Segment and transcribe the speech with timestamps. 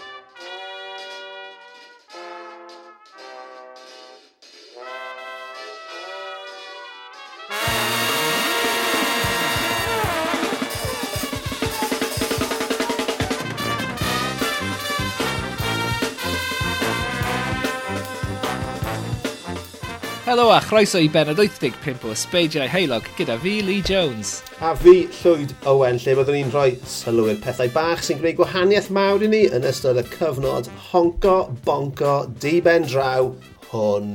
[20.36, 24.42] Helo a chroeso i benod 85 o Ysbeidiau Heilog gyda fi Lee Jones.
[24.60, 28.90] A fi Llwyd Owen lle byddwn ni'n rhoi sylw i'r pethau bach sy'n gwneud gwahaniaeth
[28.98, 33.30] mawr i ni yn ystod y cyfnod honco, bonco, di ben draw
[33.70, 34.12] hwn.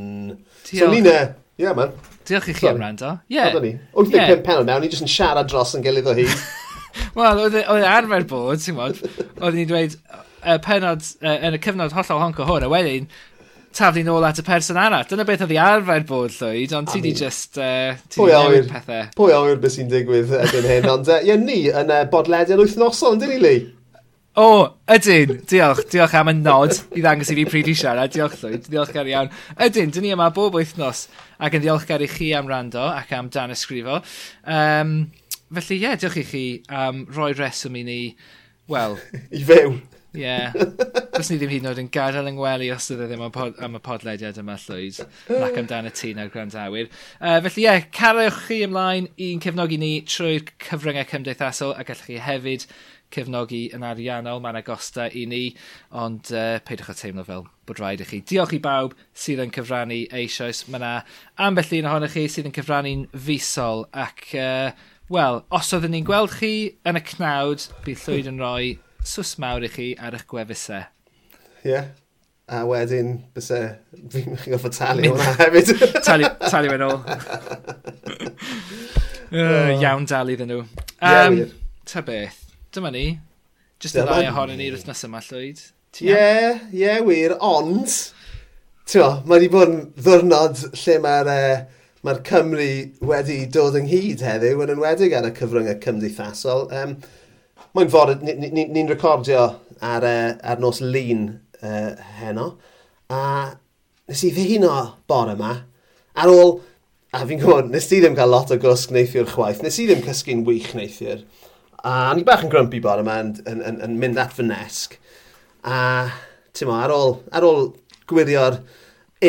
[0.69, 0.83] Diolch.
[0.83, 1.16] So ni'n e,
[1.64, 1.97] yeah, man.
[2.28, 3.16] Diolch i chi am rando.
[3.33, 3.39] Ie.
[3.39, 3.56] Yeah.
[3.64, 3.73] ni.
[3.97, 4.45] 85 yeah.
[4.45, 6.28] penod mewn, ni jyst yn siarad dros yn gilydd o hi.
[7.16, 9.00] Wel, oedd e- e arfer bod, ti'n modd,
[9.41, 9.97] oedd ni'n dweud,
[10.45, 13.09] y penod, uh, yn y cyfnod hollol honco hwn, a wedyn,
[13.77, 15.06] taflu nôl at y person arall.
[15.09, 17.58] Dyna beth oedd i arfer bod llwyd, ond ti di just...
[17.58, 19.11] Uh, ti pwy awyr, pethau.
[19.19, 23.19] Pwy awyr beth sy'n digwydd erbyn hyn, ond uh, ie, ni yn uh, bodlediad wythnosol,
[23.20, 23.69] dyn ni, Lee?
[24.39, 24.50] O,
[24.95, 28.69] ydyn, diolch, diolch am y nod i ddangos i fi pryd i siarad, diolch llwyd,
[28.70, 29.30] diolch gar iawn.
[29.67, 31.08] Ydyn, dyn ni yma bob wythnos
[31.42, 33.98] ac yn ddiolchgar i chi am rando ac am dan ysgrifo.
[34.47, 34.95] Um,
[35.50, 38.00] felly ie, yeah, diolch i chi am um, roi reswm i ni,
[38.70, 39.00] wel...
[39.36, 39.75] I fyw.
[40.14, 40.22] Ie.
[40.30, 40.53] Yeah.
[41.14, 43.58] Bys ni ddim hyd yn oed yn gadael yng ngwely os ydw ddim am, pod,
[43.62, 45.00] am y podlediad yma llwyd.
[45.30, 46.89] Nac amdan y tîn a'r gwrandawyr.
[47.20, 52.08] Uh, felly ie, yeah, carwch chi ymlaen i'n cefnogi ni trwy'r cyfryngau cymdeithasol a gallwch
[52.08, 52.67] chi hefyd
[53.14, 54.42] cefnogi yn ariannol.
[54.42, 55.42] Mae'n agosta i ni,
[55.92, 58.22] ond uh, peidwch o teimlo fel bod rhaid i chi.
[58.27, 60.64] Diolch i bawb sydd yn cyfrannu eisoes.
[60.70, 60.95] Mae yna
[61.47, 64.30] ambell un ohonych chi sydd yn cyfrannu'n fusol ac...
[64.34, 68.67] Uh, Wel, os oedden ni'n gweld chi yn y cnawd, bydd llwyd yn rhoi
[69.05, 70.84] sws mawr i chi ar eich gwefusau.
[71.65, 71.73] Ie.
[71.73, 71.91] Yeah.
[72.51, 73.59] A wedyn, byse,
[74.11, 75.69] fi'n chi'n goffa talu hwnna hefyd.
[76.07, 76.97] talu, talu fe'n ôl.
[79.31, 80.64] uh, iawn dal iddyn nhw.
[80.98, 81.52] Um, yeah,
[81.86, 82.41] ta beth,
[82.74, 83.05] dyma ni.
[83.79, 85.63] Just y ddau ohonyn ni wythnos yma, Llwyd.
[86.01, 87.95] Ie, yeah, ie, yeah, wir, ond,
[88.91, 92.69] ti'n o, mae wedi bod yn ddwrnod lle mae'r uh, e, mae Cymru
[93.13, 96.67] wedi dod ynghyd heddiw, yn enwedig ar y cyfryngau cymdeithasol.
[96.74, 96.98] Um,
[97.77, 99.45] Mae'n fod, ni'n ni, ni, ni recordio
[99.81, 101.29] ar, uh, ar nos lun
[101.63, 102.47] uh, heno.
[103.14, 103.20] A
[104.11, 104.73] nes i ddihuno
[105.11, 105.53] bore yma
[106.19, 106.57] ar ôl,
[107.14, 110.03] a fi'n gwybod, nes i ddim cael lot o gwsg neithiwr chwaith, nes i ddim
[110.03, 111.23] cysgu'n wych neithiwr.
[111.86, 114.98] A ni bach yn grumpy bore yma yn, yn, yn, yn mynd at fy nesg.
[115.63, 116.11] A,
[116.57, 117.70] ti'n mo, ar ôl, ar ôl
[118.11, 118.59] gwirio'r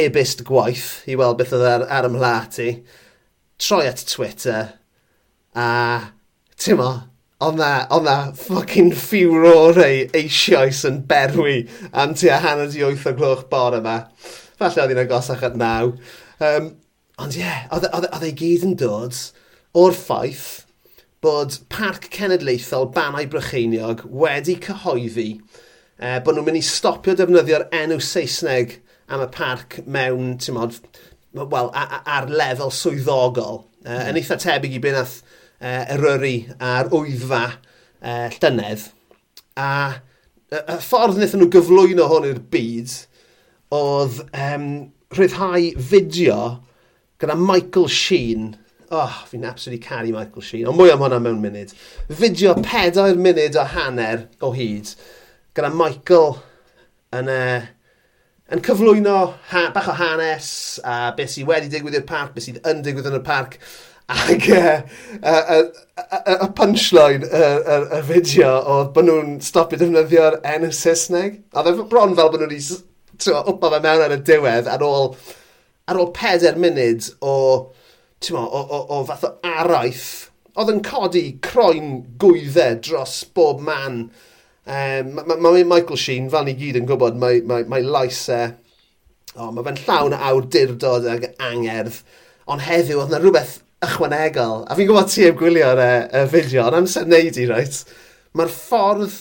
[0.02, 2.70] e-bist gwaith i weld beth oedd ar, ar ymlaen ti,
[3.62, 4.74] troi at Twitter,
[5.54, 5.70] a,
[6.58, 6.92] ti'n mo,
[7.42, 13.08] Ond na, ond na, ffucking furore eisoes yn berwi am tu a hanner di wyth
[13.10, 13.98] o gloch bore yma.
[14.62, 15.96] Falle oedd hi'n agosach at naw.
[16.38, 16.76] Um,
[17.22, 19.18] ond ie, yeah, oedd ei e, e gyd yn dod
[19.78, 20.46] o'r ffaith
[21.22, 25.28] bod Parc Cenedlaethol Banau Brycheiniog wedi cyhoeddi
[26.02, 28.80] eh, bod nhw'n mynd i stopio defnyddio'r enw Saesneg
[29.12, 30.80] am y parc mewn, ti'n modd,
[31.38, 33.64] wel, ar lefel swyddogol.
[33.84, 34.10] Eh, mm.
[34.10, 35.20] Yn eitha tebyg i beth
[35.62, 37.44] uh, Eryri a'r wyddfa
[38.02, 38.90] uh, llynedd.
[39.60, 39.70] A
[40.52, 42.96] y ffordd wnaethon nhw gyflwyno hwn i'r byd
[43.72, 44.68] oedd um,
[45.16, 46.42] rhyddhau fideo
[47.22, 48.50] gyda Michael Sheen.
[48.92, 51.72] Oh, fi'n absolutely caru Michael Sheen, ond mwy am hwnna mewn munud.
[52.12, 54.92] Fideo pedair munud o hanner o hyd
[55.56, 56.36] gyda Michael
[57.16, 57.70] yn, uh,
[58.52, 59.18] yn cyflwyno
[59.54, 60.52] ha, bach o hanes
[60.84, 63.56] a beth sydd wedi digwydd i'r parc, beth sydd yn digwydd yn y parc
[64.12, 64.62] Ac e,
[65.24, 65.58] e, e,
[66.12, 71.38] y uh, punchline y uh, uh, uh, fideo oedd bod nhw'n stopio defnyddio'r enw Saesneg.
[71.56, 72.82] A dde bron fel bod nhw wedi
[73.22, 75.14] wpa fe mewn ar y diwedd ar ôl,
[75.88, 77.36] ar ôl peder munud o,
[78.34, 80.10] mo, o, o, o fath o araith
[80.60, 84.04] oedd yn codi croen gwyddau dros bob man.
[84.68, 88.52] Um, mae ma, ma Michael Sheen, fel ni gyd yn gwybod, mae, mae, mae laisau,
[89.38, 92.02] oh, mae fe'n llawn awdurdod ag angerdd,
[92.52, 94.64] ond heddiw oedd yna rhywbeth ychwanegol.
[94.70, 97.82] A fi'n gwybod ti heb gwylio y uh, fideo, ond amser wneud i, right?
[98.38, 99.20] Mae'r ffordd...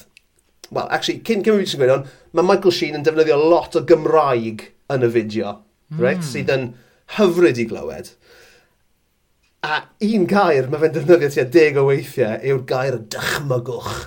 [0.71, 4.69] Wel, actually, cyn cyn fi'n gweud, ond mae Michael Sheen yn defnyddio lot o Gymraeg
[4.95, 5.57] yn y fideo,
[5.91, 5.99] mm.
[6.05, 6.23] right?
[6.23, 6.69] Sydd yn
[7.17, 8.13] hyfryd i glywed.
[9.67, 13.99] A un gair mae fe'n defnyddio tua deg o weithiau yw'r gair dychmygwch.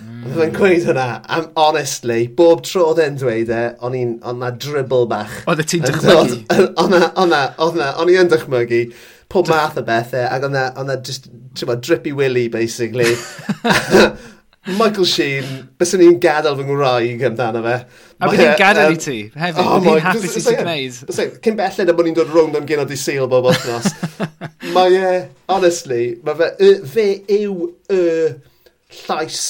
[0.00, 0.24] Mm.
[0.24, 4.42] Mae fe'n gweud hwnna, am honestly, bob tro oedd e'n dweud e, o'n i'n, o'n
[4.42, 5.38] na dribble bach.
[5.46, 6.42] Oedd y ti'n dychmygu?
[6.56, 8.82] Oedd na, o'n na, o'n na, o'n i yn dychmygu
[9.30, 13.14] pob math o bethau, ac oedd na just, ti'n drippy willy, basically.
[14.76, 15.46] Michael Sheen,
[15.80, 17.76] bys ni'n gadael fy ngwraig amdano fe.
[18.20, 19.60] A bydd hi'n gadael i ti, hefyd.
[19.62, 20.98] Oh bydd hi'n hapus i ti gwneud.
[21.46, 23.88] Cyn belled y bod ni'n dod rownd am gynod i seil bob othnos.
[24.74, 25.14] mae e,
[25.48, 27.06] honestly, mae fe, y, fe
[27.38, 28.02] yw y
[29.06, 29.40] llais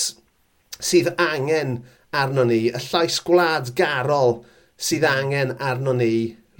[0.79, 1.81] sydd angen
[2.15, 4.39] arno ni, y llais gwlad garol
[4.81, 6.13] sydd angen arno ni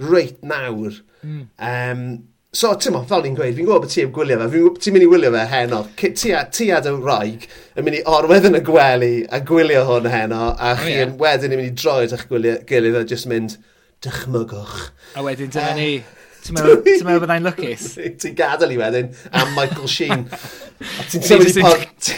[0.03, 0.99] reit nawr.
[1.23, 1.47] Mm.
[1.55, 2.05] Um,
[2.51, 5.05] So, ti'n modd, fel ni'n gweud, fi'n gwybod bod ti'n gwylio fe, ti'n mynd i
[5.07, 7.45] wylio fe heno, ti a dy wraig
[7.79, 10.97] yn mynd i orwedd yn y gwely a gwylio hwn heno, a oh, chi oh,
[10.97, 11.13] yeah.
[11.21, 13.55] wedyn yn mynd i droed eich gwylio gilydd a jyst mynd,
[14.03, 14.81] dychmygwch.
[15.15, 15.87] A wedyn dyna uh, ni.
[16.01, 17.87] Eh, Ti'n meddwl, ti'n meddwl byddai'n lwcus?
[18.21, 20.23] Ti'n gadael i wedyn am Michael Sheen.
[21.11, 22.09] Ti'n sefyll i pod...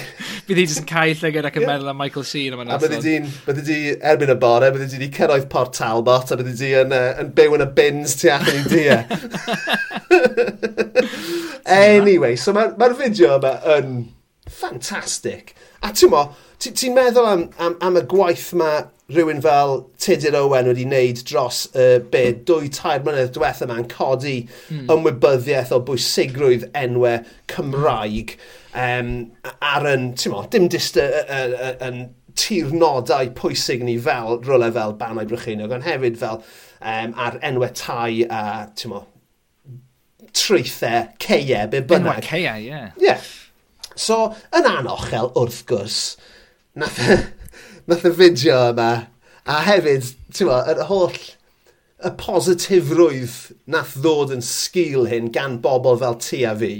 [0.43, 2.77] Bydd hi jyst yn cael llygad ac yn meddwl am Michael Sheen am yna.
[2.77, 3.77] A byddi di'n, byddi di,
[4.11, 7.33] erbyn y bore, byddi di di cyrraedd Port Talbot a byddi di yn, uh, yn
[7.35, 9.01] byw yn y bins tu allan i dia.
[11.83, 13.93] anyway, so mae'r ma fideo yma yn
[14.47, 15.51] ffantastig.
[15.83, 16.25] A ti'n mo,
[16.63, 21.65] ti'n meddwl am, am, am y gwaith mae rhywun fel Tudur Owen wedi wneud dros
[21.73, 24.35] y uh, be, dwy tair mlynedd diwethaf yma'n codi
[24.71, 24.85] mm.
[24.93, 27.19] ymwybyddiaeth o bwysigrwydd enwau
[27.51, 28.37] Cymraeg
[28.73, 29.13] um,
[29.59, 32.05] ar yn, ti'n mo, dim dist yn
[32.39, 38.23] tirnodau pwysig ni fel rolau fel Banau Brycheiniog, ond hefyd fel um, ar enwau tai
[38.25, 38.41] a,
[38.77, 39.03] ti'n mo,
[40.33, 42.23] treithau, ceie, be bynnag.
[42.23, 42.71] Enwau ceie, ie.
[42.71, 42.91] Yeah.
[43.03, 43.29] yeah.
[43.93, 46.01] So, yn anochel, wrth gwrs,
[46.79, 47.03] nath
[47.89, 48.91] nath y fideo yma,
[49.43, 51.17] a hefyd, ti'n ma, yr holl,
[52.03, 53.35] y positifrwydd
[53.71, 56.73] nath ddod yn sgil hyn gan bobl fel ti a fi,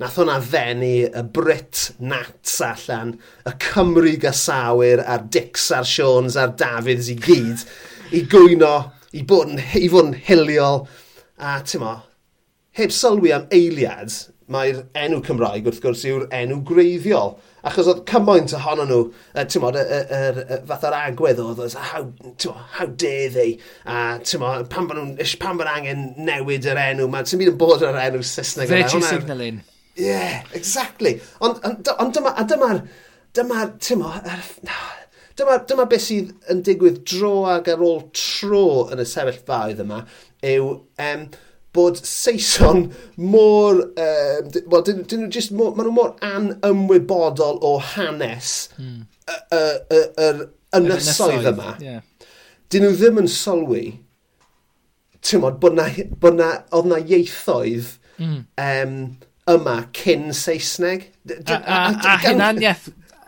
[0.00, 3.14] nath hwnna ddenu y Brit Nats allan,
[3.48, 7.64] y Cymru gasawyr a'r Dix a'r Siones a'r Davids i gyd,
[8.12, 8.74] i gwyno,
[9.16, 10.84] i bod yn, i fod yn hiliol,
[11.40, 11.96] a ti'n mo,
[12.76, 14.12] heb sylwi am eiliad,
[14.52, 17.34] mae'r enw Cymraeg wrth gwrs yw'r enw greiddiol.
[17.66, 18.98] Achos oedd cymaint ohono nhw,
[19.34, 22.04] uh, ti'n modd, er, fath o'r agwedd oedd, oedd how,
[22.76, 27.08] how dare they, a ti'n modd, pan bod nhw'n, pan bod angen newid yr enw,
[27.10, 28.70] mae ti'n byd yn bod yr enw Saesneg.
[28.70, 29.64] Virtue signaling.
[29.96, 31.16] Yeah, exactly.
[31.40, 32.84] Ond on, on, dyma, a dyma'r,
[33.34, 34.30] dyma, ti'n modd,
[35.36, 40.04] dyma, dyma beth sydd yn digwydd dro ag ar ôl tro yn y sefyllfaoedd yma,
[40.54, 40.70] yw,
[41.02, 41.26] um,
[41.76, 42.86] bod Saeson
[43.16, 43.82] mor...
[44.00, 49.04] Ehm, uh, well, dyn, dyn nhw just mor, maen nhw mor anymwybodol o hanes mm.
[49.60, 50.42] yr mm.
[50.80, 51.76] ynysoedd yma.
[51.84, 52.02] Yeah.
[52.72, 53.84] Dyn nhw ddim yn sylwi
[55.26, 55.88] ti'n modd, bod na,
[56.22, 58.38] bod na, oedd na ieithoedd mm.
[58.62, 59.00] um,
[59.56, 61.10] yma cyn Saesneg.
[61.26, 62.62] D a, a, a, a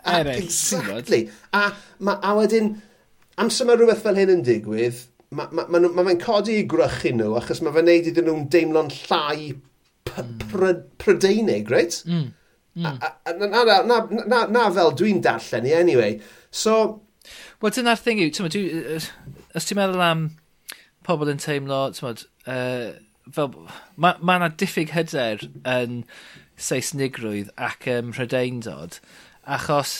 [0.03, 0.43] a, eraill.
[0.43, 1.29] Exactly.
[1.53, 2.73] A, ma, a wedyn,
[3.39, 5.03] amser mae rhywbeth fel hyn yn digwydd,
[5.35, 8.47] mae ma, ma, ma fe'n codi i grychu nhw achos mae fe'n neud iddyn nhw'n
[8.53, 10.85] deimlo'n llai hmm.
[11.01, 12.01] prydeinig, reit?
[12.09, 12.29] Mm.
[12.79, 12.85] Mm.
[12.85, 16.19] A, a, na, na, na, na, na fel dwi'n darllen i, anyway.
[16.51, 17.01] So...
[17.61, 18.63] Wel, dyna'r thing yw, ti'n dwi,
[19.57, 20.25] os ti'n meddwl am
[21.05, 22.91] pobl yn teimlo, ti'n uh,
[23.35, 23.51] fel,
[23.99, 26.03] mae yna ma diffyg hyder yn
[26.59, 28.99] Saesnigrwydd ac ym Rhydeindod,
[29.57, 29.93] achos,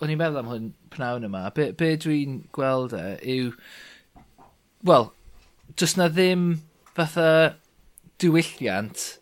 [0.00, 3.06] o'n i'n meddwl am hwn pnawn yma, be, be dwi'n gweld e
[3.36, 3.50] yw
[4.86, 5.12] wel,
[5.76, 6.48] does na ddim
[6.96, 7.56] fatha
[8.22, 9.18] diwylliant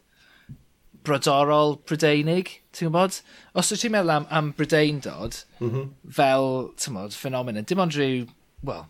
[1.05, 3.21] brodorol Brydeinig, ti'n gwybod?
[3.57, 5.89] Os wyt ti'n meddwl am, am Brydeindod mm -hmm.
[6.21, 8.29] fel, ti'n gwybod, ffenomen, dim ond rhyw,
[8.65, 8.87] wel,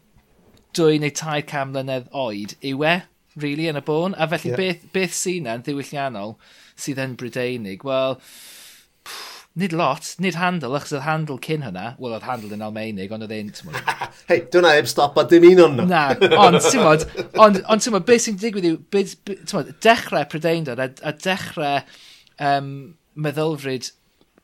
[0.75, 2.95] dwy neu tai cam mlynedd oed yw e,
[3.37, 4.15] really, yn y bôn.
[4.19, 4.61] A felly yeah.
[4.61, 6.37] beth, beth sy'n na'n ddiwylliannol
[6.75, 7.87] sydd yn Brydeinig?
[7.87, 8.19] Wel,
[9.57, 13.23] Nid lot, nid handle, achos oedd handle cyn hynna, wel oedd handle yn Almeinig, ond
[13.23, 13.85] oedd ein, ti'n mwyn...
[14.31, 15.87] Hei, dyna eb stop a dim un o'n nhw.
[15.93, 16.01] Na,
[16.43, 17.05] ond, ti'n mwyn,
[17.45, 21.85] ond, ond ti'n mwyn, beth sy'n digwydd yw, ti'n mwyn, dechrau Prydeindod a, a dechrau
[22.49, 22.75] um,
[23.15, 23.93] meddylfryd,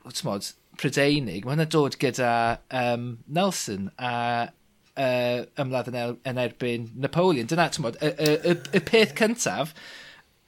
[0.06, 0.48] ti'n mwyn,
[0.78, 2.30] Prydeinig, mae hynna dod gyda
[2.70, 4.14] um, Nelson a
[4.46, 7.50] uh, ymladd yn, el, yn erbyn Napoleon.
[7.50, 9.74] Dyna, ti'n mwyn, y, y, y, y peth cyntaf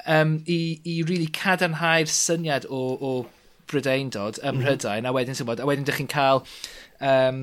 [0.07, 3.14] um, i, i really cadarnhau'r syniad o, o
[3.71, 5.11] Brydeindod ym Mhrydain, mm -hmm.
[5.11, 6.42] a wedyn, tymod, a wedyn dych chi'n cael
[7.00, 7.42] um,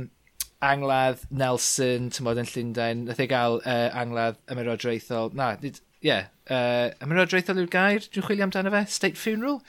[0.60, 5.74] angladd Nelson, tymod, yn Llundain, nath ei gael uh, angladd ymerodraethol, na, ie,
[6.06, 9.62] yeah, uh, ymerodraethol yw'r gair, dwi'n chwilio amdano fe, state funeral?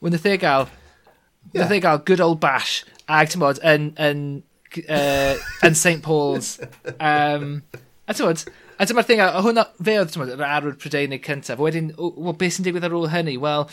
[0.00, 0.68] Wel, nath ei gael,
[1.52, 1.62] yeah.
[1.62, 4.22] nath ei gael good old bash, ag, tymod, yn, yn,
[4.84, 5.34] uh,
[5.66, 6.56] yn St Paul's,
[7.00, 7.60] um,
[8.06, 8.44] a tymod,
[8.76, 11.56] A dyma'r thing, a hwnna, fe oedd tymod, yr arwyr Prydeinig cyntaf.
[11.56, 13.38] Wedyn, wel, beth sy'n digwydd ar ôl hynny?
[13.40, 13.64] Wel,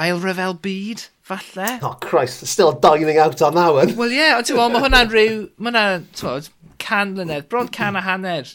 [0.00, 1.02] ail ryfel byd?
[1.26, 1.80] Falle.
[1.82, 3.96] Oh, Christ, still dining out on that one.
[3.96, 6.44] Wel, ie, yeah, ond ti'n gwybod, mae hwnna'n rhyw, mae hwnna'n, ti'n
[6.78, 8.46] can mlynedd, bron can a hanner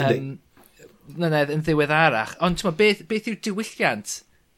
[0.00, 0.30] um,
[1.18, 2.32] mlynedd yn ddiweddarach.
[2.40, 4.14] Ond ti'n beth, beth yw'r diwylliant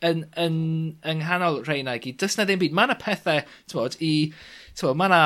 [0.07, 0.61] yn, yn,
[1.03, 2.21] yng nghanol rheina i gyd?
[2.23, 2.79] Does na ddim byd.
[2.79, 4.15] Mae yna pethau, ti'n bod, i,
[4.71, 5.23] ti'n bod, mae yna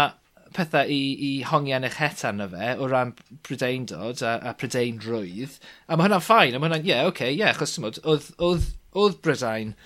[0.57, 3.13] pethau i, i hongian eich hetan na fe o ran
[3.45, 5.61] Prydeindod a, a Prydein rwydd.
[5.85, 7.85] A mae hwnna'n ffain, a mae hwnna'n, ie, yeah, oce, okay, ie, yeah, achos ti'n
[7.85, 9.77] bod, oedd, oedd, oedd Brydain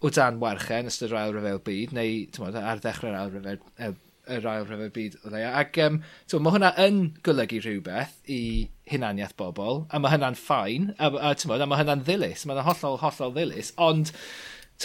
[0.00, 3.60] o dan warchau yn ystod yr ail ryfel byd, neu mod, ar ddechrau'r ail ryfel,
[3.76, 3.90] e,
[4.30, 5.52] yr ail rhyfel byd o leia.
[5.60, 6.00] Ac um,
[6.32, 8.40] mod, mae hwnna yn golygu rhywbeth i
[8.90, 12.68] hunaniaeth bobl, a mae hynna'n ffain, a, a, mod, a mae hynna'n ddilys, mae hynna'n
[12.70, 14.12] hollol, hollol ddilys, ond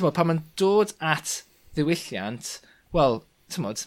[0.02, 1.42] mod, pan mae'n dod at
[1.76, 2.58] ddiwylliant,
[2.96, 3.22] wel,
[3.62, 3.86] mod,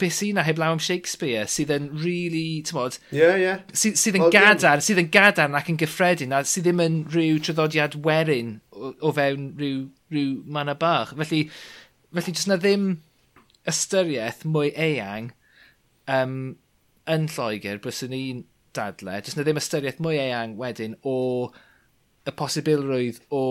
[0.00, 3.60] be sy'n na heblaw am Shakespeare sydd yn really, tymod, yeah, yeah.
[3.70, 6.96] sydd, sydd yn well, gadarn, sydd yn gadarn ac yn gyffredin a sydd ddim yn
[7.12, 11.14] rhyw traddodiad werin o, o fewn rhyw rhyw manna bach.
[11.16, 11.46] Felly,
[12.14, 12.90] felly jyst na ddim
[13.66, 15.32] ystyriaeth mwy eang
[16.10, 16.36] um,
[17.10, 18.44] yn Lloegr byswn i'n
[18.76, 21.16] dadle, jyst na ddim ystyriaeth mwy eang wedyn o
[22.26, 23.44] y posibilrwydd o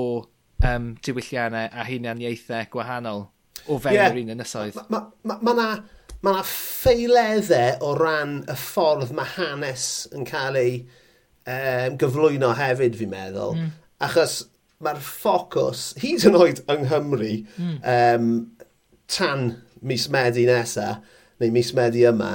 [0.64, 3.28] um, diwylliannau a hunaniaethau gwahanol
[3.68, 4.12] o fewn yeah.
[4.12, 4.80] yr un ynysoedd.
[4.80, 5.70] Mae ma, ma, ma,
[6.26, 12.98] ma na ffeileddau o ran y ffordd mae hanes yn cael ei um, gyflwyno hefyd,
[13.00, 13.56] fi'n meddwl.
[13.60, 13.74] Mm.
[14.06, 14.42] Achos
[14.86, 17.80] mae'r ffocws, hyd yn oed yng Nghymru, mm.
[17.96, 18.30] um,
[19.12, 19.50] tan
[19.86, 21.00] mis Medi nesa,
[21.42, 22.32] neu mis Medi yma,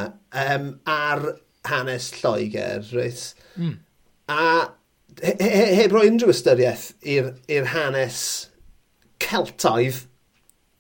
[0.47, 1.25] um, ar
[1.69, 3.25] hanes Lloegr, reit?
[3.57, 3.79] Mm.
[4.31, 4.43] A
[5.23, 8.21] heb he, he, roi unrhyw ystyriaeth i'r hanes
[9.21, 10.07] Celtaidd,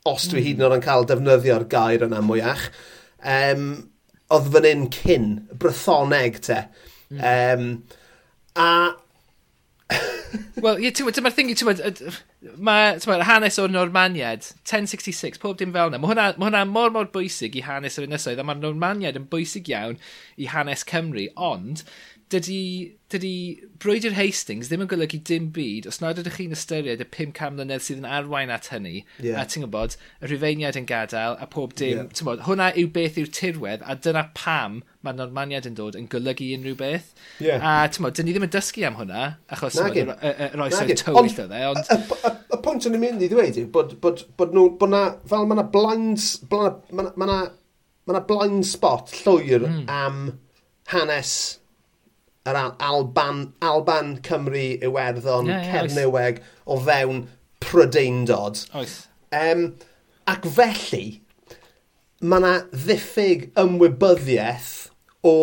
[0.08, 0.46] os dwi mm.
[0.46, 2.68] hyd yn oed yn cael defnyddio'r gair yna mwyach,
[3.20, 3.66] um,
[4.32, 5.28] oedd fan hyn cyn,
[5.60, 6.62] brythoneg te.
[7.10, 7.20] Mm.
[7.20, 7.66] Um,
[8.56, 8.70] a
[10.62, 11.56] Wel, yeah, dyma'r thingy,
[12.60, 15.98] mae'r hanes o'r Normaniad, 1066, pob dim fel yna.
[15.98, 19.26] Mae hwnna, ma hwnna mor mor bwysig i hanes yr ynysoedd, a mae'r Normaniad yn
[19.32, 19.98] bwysig iawn
[20.40, 21.84] i hanes Cymru, ond
[22.30, 23.32] dydy, dydy
[23.82, 27.82] brwydr Hastings ddim yn golygu dim byd os nad ydych chi'n ystyried y 500 mlynedd
[27.84, 29.40] sydd yn arwain at hynny yeah.
[29.40, 32.24] a ti'n gwybod, y rhufeiniad yn gadael a pob dim, yeah.
[32.28, 36.52] bod, hwnna yw beth yw'r tirwedd a dyna pam mae normaniad yn dod yn golygu
[36.54, 37.10] unrhyw beth
[37.42, 37.58] yeah.
[37.58, 41.48] a ti'n bod, dyn ni ddim yn dysgu am hwnna achos yr oesoedd tywyll o
[41.50, 41.64] dde.
[41.72, 41.82] ond...
[41.82, 44.94] Y, y, y, pwynt yn y mynd i ddweud yw bod, bod, bod, nhw, bod
[44.94, 47.40] na, fel mae yna blinds, blinds mae yna
[48.10, 49.82] mae yna blind spot llwyr mm.
[49.86, 50.22] am
[50.90, 51.34] hanes
[52.48, 57.28] yr Alban, Alban Cymru Iwerddon, yeah, yeah, Cernyweg, o fewn
[57.60, 58.64] Prydeindod.
[58.74, 59.06] Oes.
[59.30, 59.76] Um,
[60.30, 61.20] ac felly,
[62.20, 64.72] mae yna ddiffyg ymwybyddiaeth
[65.26, 65.36] o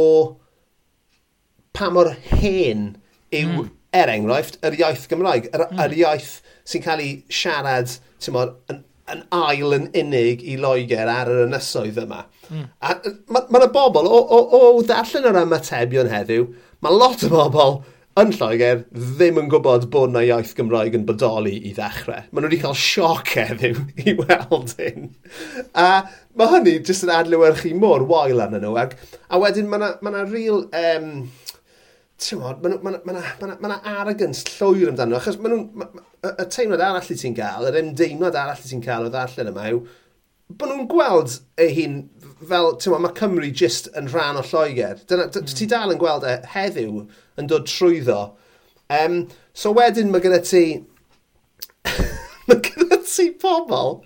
[1.78, 2.90] pa mor hen
[3.32, 3.72] yw, mm.
[3.96, 5.82] er enghraifft, yr iaith Gymraeg, yr, mm.
[5.86, 6.34] yr iaith
[6.68, 8.84] sy'n cael ei siarad, ti'n mor, yn
[9.14, 12.24] yn ail yn unig i Loegr ar yr ynysoedd yma.
[12.52, 12.66] Mm.
[12.84, 12.96] A
[13.34, 16.50] mae yna bobl, o, o, o ddarllen yr ymatebion heddiw,
[16.84, 17.80] mae lot o bobl
[18.18, 22.26] yn Lloegr ddim yn gwybod bod na iaith Gymraeg yn bodoli i ddechrau.
[22.32, 25.12] Maen nhw wedi cael sioc heddiw i weld hyn.
[25.78, 25.88] A
[26.38, 28.74] mae hynny jyst yn adlywyrchu mor wael arnyn nhw.
[28.82, 28.98] Ag,
[29.30, 30.66] a wedyn mae yna ma real...
[30.86, 31.12] Um,
[32.18, 35.68] Ti'n gwybod, mae yna ma ma ma arrogance llwyr amdano, achos maen nhw'n...
[35.78, 39.52] Ma, y teimlad arall i ti'n cael, yr emdeimlad arall i ti'n cael o ddarllen
[39.52, 39.82] yma yw,
[40.48, 41.98] bod nhw'n gweld ei hun
[42.48, 45.02] fel, ti'n ma, mae Cymru jyst yn rhan o Lloegr.
[45.10, 45.50] Dyna, mm.
[45.58, 47.02] ti dal yn gweld e heddiw
[47.38, 48.22] yn dod trwyddo.
[48.94, 49.26] Um,
[49.58, 50.64] so wedyn mae gyda ti...
[52.48, 53.98] mae gyda ti pobl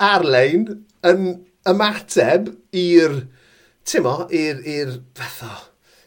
[0.00, 0.66] ar-lein
[1.06, 1.30] yn
[1.70, 3.22] ymateb i'r,
[3.88, 5.54] ti'n mo, i'r, i'r, fatho,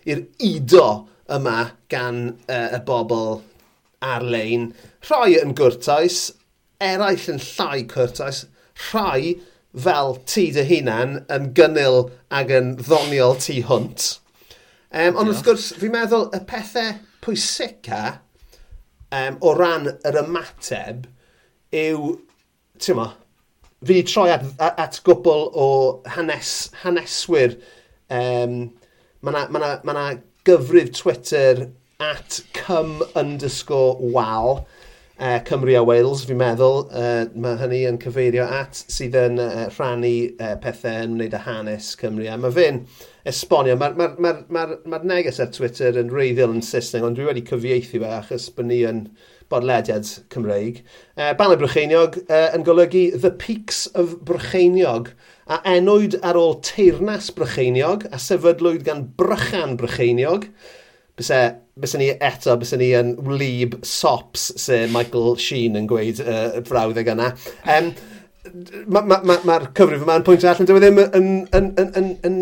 [0.10, 0.88] i'r ido
[1.34, 1.58] yma
[1.90, 3.42] gan uh, y bobl
[4.04, 4.72] ar-lein,
[5.08, 6.26] rhai yn gwrtais,
[6.84, 8.44] eraill yn llai cwrtais,
[8.90, 9.38] rhai
[9.86, 12.04] fel ti dy hunan yn gynnil
[12.42, 14.10] ac yn ddoniol ti hwnt.
[14.94, 16.94] Um, ond wrth gwrs, fi'n meddwl y pethau
[17.24, 18.04] pwysica
[19.14, 21.08] um, o ran yr ymateb
[21.74, 22.12] yw,
[22.78, 23.08] ti'n ma,
[23.88, 25.68] fi troi at, at gwbl o
[26.14, 27.58] hanes, haneswyr.
[28.14, 28.60] Um,
[29.24, 30.06] mae yna ma na, ma na
[30.46, 31.66] gyfrif Twitter
[32.12, 34.68] at cym underscore wal.
[35.20, 39.68] Uh, Cymru a Wales, fi'n meddwl, uh, mae hynny yn cyfeirio at sydd yn uh,
[39.76, 42.26] rhannu uh, pethau yn wneud â hanes Cymru.
[42.28, 42.82] A mae fe'n
[43.30, 47.20] esbonio, mae'r ma, ma, ma, ma, ma neges ar Twitter yn reiddiol yn Saesneg, ond
[47.20, 49.06] dwi wedi cyfieithu fe achos bod ni yn
[49.54, 50.82] bodlediad Cymreig.
[51.16, 55.14] Uh, Banau Brycheiniog uh, yn golygu The Peaks of Brycheiniog
[55.46, 60.50] a enwyd ar ôl teirnas Brycheiniog a sefydlwyd gan Brychan Brycheiniog.
[61.20, 61.40] Byse,
[61.78, 66.64] byse ni eto, bys ni yn wlyb sops, se Michael Sheen yn gweud y uh,
[66.68, 67.34] frawddeg yna.
[67.70, 67.94] Um,
[68.44, 72.10] Mae'r ma, ma, ma cyfrif yma'n pwynt allan, dyw e ddim yn, yn, yn, yn,
[72.28, 72.40] yn,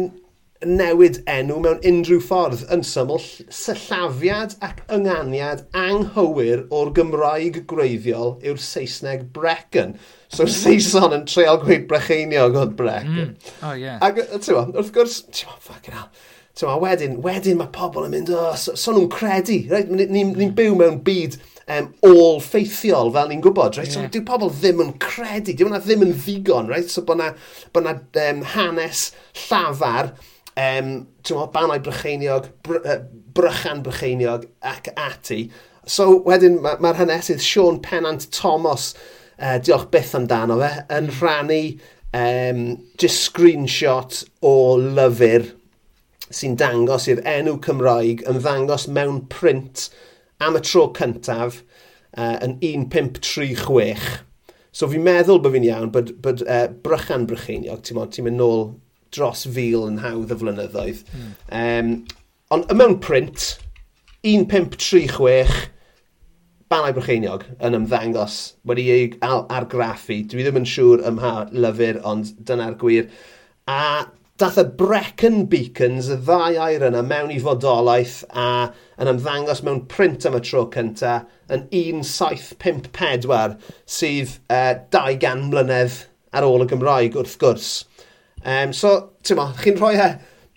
[0.65, 8.61] newid enw mewn unrhyw ffordd yn syml sillafiad ac ynganiad anghywir o'r Gymraeg gwreiddiol yw'r
[8.61, 9.95] Saesneg brecon.
[10.29, 13.33] So Saeson yn treol gweud brecheiniog oedd Brecon.
[13.33, 13.55] Mm.
[13.65, 13.97] Oh, yeah.
[14.05, 16.11] Ac, ti'n wrth gwrs, ti'n fucking hell.
[16.61, 19.87] So, a wedyn, wedyn mae pobl yn mynd, oh, so, so nhw'n credu, right?
[19.89, 21.39] ni'n ni, ni byw mewn byd
[21.73, 23.87] um, all ffeithiol fel ni'n gwybod, right?
[23.89, 24.03] Yeah.
[24.05, 26.85] So, dyw pobl ddim yn credu, dyw hwnna ddim yn ddigon, right?
[26.93, 27.31] So, bod na,
[27.73, 27.95] bod na
[28.27, 29.07] um, hanes
[29.47, 30.11] llafar,
[30.51, 30.91] um,
[31.25, 32.99] ti'n meddwl, banau brycheiniog, br uh,
[33.39, 35.39] brychan brycheiniog ac ati.
[35.89, 38.91] So, wedyn, mae'r ma, ma hanesydd Sean Pennant Thomas,
[39.39, 41.59] uh, diolch byth amdano fe, yn rhannu
[42.21, 42.61] um,
[43.01, 45.49] just screenshot o lyfr
[46.35, 49.89] sy'n dangos i'r enw Cymraeg yn ddangos mewn print
[50.41, 51.61] am y tro cyntaf
[52.17, 54.21] uh, yn 1536.
[54.71, 58.65] So fi'n meddwl bod fi'n iawn bod, bod uh, Brychan Brycheiniog, ti'n ti mynd nôl
[59.11, 61.03] dros fil yn hawdd y flynyddoedd.
[61.11, 61.35] Mm.
[61.59, 61.91] Um,
[62.55, 63.57] ond mewn print,
[64.23, 65.67] 1536,
[66.71, 68.37] Banau Brycheiniog yn ymddangos
[68.69, 70.21] wedi ei argraffu.
[70.31, 73.09] Dwi ddim yn siŵr ym mha lyfr, ond dyna'r gwir.
[73.67, 74.07] A
[74.41, 78.71] dath y Brecon Beacons, y ddau air yna, mewn i fodolaeth a
[79.01, 83.53] yn ymddangos mewn print am y tro cyntaf yn 1754,
[83.85, 85.99] sydd e, uh, 200 mlynedd
[86.33, 87.69] ar ôl y Gymraeg wrth gwrs.
[88.41, 90.11] Um, so, ti'n mo, chi'n rhoi e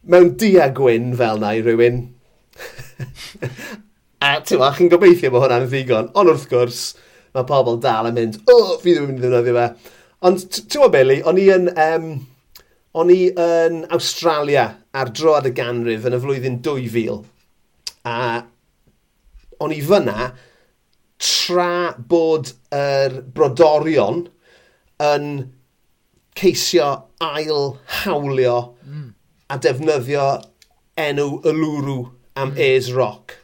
[0.09, 2.07] mewn dia gwyn fel na i rywun.
[4.25, 6.85] a ti'n mo, chi'n gobeithio bod hwnna'n ddigon, ond wrth gwrs,
[7.37, 9.99] mae pobl dal yn mynd, o, oh, fi ddim yn mynd i ddefnyddio fe.
[10.25, 11.75] Ond, ti'n mo, Billy, o'n i yn...
[11.77, 12.15] Um,
[12.95, 17.25] O'n i yn Australia ar droad y ganrif yn y flwyddyn 2000.
[18.07, 18.19] A
[19.65, 20.29] o'n i fyna
[21.25, 24.25] tra bod yr brodorion
[25.03, 25.29] yn
[26.39, 26.91] ceisio
[27.23, 29.09] ail hawlio mm.
[29.51, 30.27] a defnyddio
[31.01, 32.01] enw Elwrw
[32.35, 32.59] am mm.
[32.59, 33.39] Ayers Rock.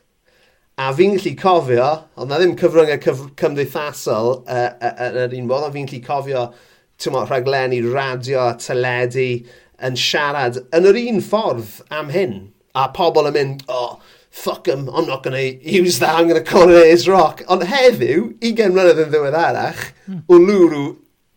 [0.80, 5.48] A fi'n gallu cofio, ond na ddim cyfryngau cyf cymdeithasol yn uh, uh, yr un
[5.50, 6.68] modd, ond fi'n gallu cofio uh,
[7.08, 9.46] mo, rhaglenni radio a teledu
[9.80, 12.34] yn siarad yn yr un ffordd am hyn.
[12.76, 16.42] A pobl yn mynd, oh, fuck em, I'm not going to use that, I'm going
[16.42, 17.42] to call it as rock.
[17.48, 20.20] Ond heddiw, 20 mlynedd yn ddiweddarach, mm.
[20.30, 20.84] Uluru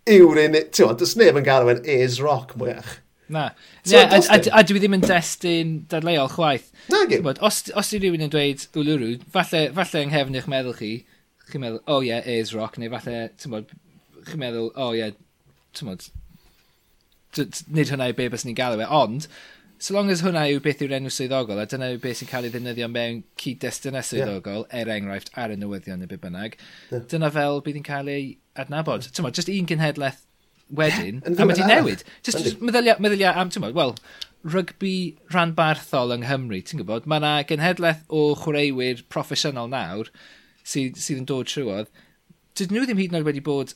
[0.10, 3.00] yw'r un, ti'n gwybod, dys neb yn galw yn is rock mwyach.
[3.34, 3.50] Na.
[3.84, 6.70] So, yeah, a, a, a dwi ddim yn destun dadleol chwaith.
[6.92, 7.32] Na, gym.
[7.40, 10.94] Os, os di rhywun yn dweud Uluru, falle, falle yng nghefn eich meddwl chi,
[11.50, 13.72] chi'n meddwl, oh yeah, is rock, neu falle, ti'n bod,
[14.28, 15.16] chi'n meddwl, oh yeah,
[15.80, 16.08] tymod,
[17.38, 19.28] nid hwnna yw be bys ni'n galw e, ond,
[19.84, 22.48] so long as hwnna yw beth yw'r enw swyddogol, a dyna yw beth sy'n cael
[22.48, 24.84] ei ddefnyddio mewn cyd-destunau swyddogol, yeah.
[24.84, 26.60] er enghraifft, ar y newyddion neu be bynnag,
[26.92, 27.02] yeah.
[27.12, 28.28] dyna fel bydd hi'n cael ei
[28.60, 29.08] adnabod.
[29.08, 29.18] Yeah.
[29.18, 30.22] Tymod, just un cynhedlaeth
[30.74, 32.06] wedyn, yeah, a mae di newid.
[32.24, 33.98] Just just meddylia, meddylia am, tymod, wel,
[34.44, 40.12] rygbi rhanbarthol yng Nghymru, ti'n gwybod, mae yna genhedlaeth o chwaraewyr proffesiynol nawr
[40.64, 41.92] sydd, sydd yn dod trwodd.
[42.56, 43.76] Dydyn nhw ddim hyd yn oed wedi bod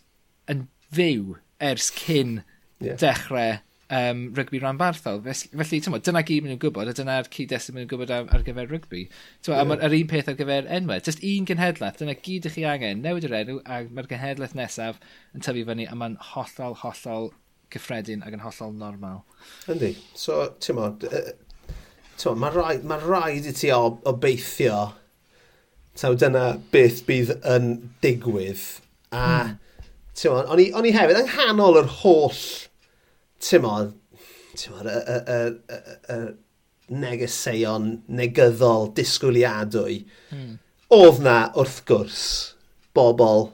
[0.52, 2.42] yn fyw ers cyn
[2.80, 2.96] yeah.
[3.00, 5.22] dechrau um, rygbi ranbarthol.
[5.24, 8.46] Felly, tyma, dyna gyd maen nhw'n gwybod, a dyna'r cyd-destun maen nhw'n gwybod ar, ar
[8.46, 9.08] gyfer rygbi.
[9.48, 9.62] Yeah.
[9.62, 11.02] A mae'r un peth ar gyfer enwau.
[11.04, 15.02] Just un genhedlaeth, dyna gyd ych chi angen, newid yr enw, a mae'r genhedlaeth nesaf
[15.34, 17.32] yn tyfu fyny, a mae'n hollol, hollol
[17.74, 19.24] cyffredin ac yn hollol normal.
[19.72, 19.94] Yndi.
[20.16, 20.94] So, tyma,
[22.18, 24.82] tyma mae rhaid, ma rhaid i ti obeithio,
[25.96, 27.72] tyma, dyna beth bydd yn
[28.04, 28.68] digwydd,
[29.14, 29.24] a...
[29.24, 29.64] Mm
[30.18, 32.40] Tymod, o'n i, on i hefyd yng nghanol yr holl,
[33.44, 33.92] tymod,
[34.58, 35.18] tymod, y, y,
[35.78, 40.00] y, y negeseuon negyddol disgwyliadwy,
[40.34, 40.58] mm.
[40.98, 42.26] oedd na wrth gwrs
[42.98, 43.50] bobl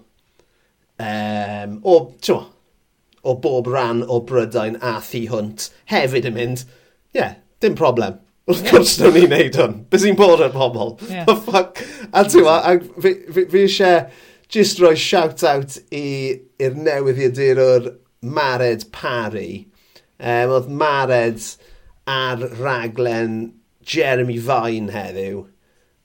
[1.04, 2.50] um, o, tymod,
[3.24, 6.68] o bob ran o Brydain a thu hwnt hefyd yn mynd,
[7.12, 8.20] ie, yeah, dim problem.
[8.48, 9.16] Wrth gwrs yeah.
[9.16, 9.76] ni'n neud hwn.
[9.92, 10.98] Bys i'n bod ar pobl.
[11.08, 11.30] Yeah.
[11.46, 11.80] fuck?
[12.12, 12.58] A ti'n ma,
[13.04, 14.08] fi eisiau
[14.50, 17.90] Just roi shout-out i'r newydd i adurwr
[18.22, 19.68] Mared Parry.
[20.20, 21.42] Um, oedd Mared
[22.08, 23.54] ar raglen
[23.84, 25.44] Jeremy Vine heddiw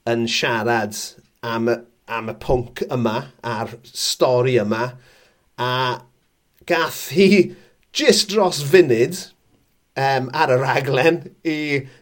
[0.09, 0.97] yn siarad
[1.45, 1.75] am y,
[2.09, 4.93] am y pwnc yma, a'r stori yma,
[5.59, 5.71] a
[6.69, 7.29] gath hi
[7.95, 9.19] just dros funud
[9.99, 11.59] um, ar y raglen i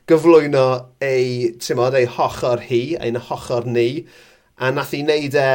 [0.09, 0.67] gyflwyno
[1.03, 4.05] ei, tymod, ei hochor hi, ein hochor ni,
[4.57, 5.49] a nath i wneud e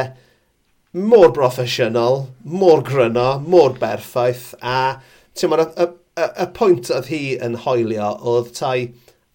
[0.93, 5.01] mor broffesiynol, mor gryno, mor berffaith, a
[5.33, 5.87] ti'n y, y,
[6.21, 8.91] y, pwynt oedd hi yn hoelio oedd tai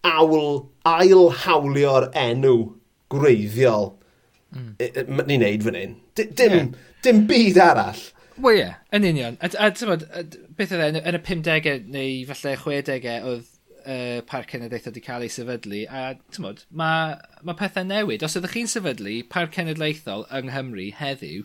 [0.07, 2.55] awl, ail hawlio'r enw
[3.11, 3.91] gwreiddiol
[4.55, 4.71] mm.
[5.27, 5.99] ni'n neud fan hyn.
[6.15, 6.71] Dim, yeah.
[7.03, 8.05] dim byd arall.
[8.39, 9.35] Wel ie, yeah, yn union.
[9.43, 10.23] A, a, a, a
[10.55, 13.48] beth oedd yn, yn y 50au neu falle 60au oedd
[13.83, 18.23] uh, Parc Cenedlaethol wedi cael ei sefydlu, a tymod, mae ma pethau newid.
[18.25, 21.43] Os ydych chi'n sefydlu Parc Cenedlaethol yng Nghymru heddiw,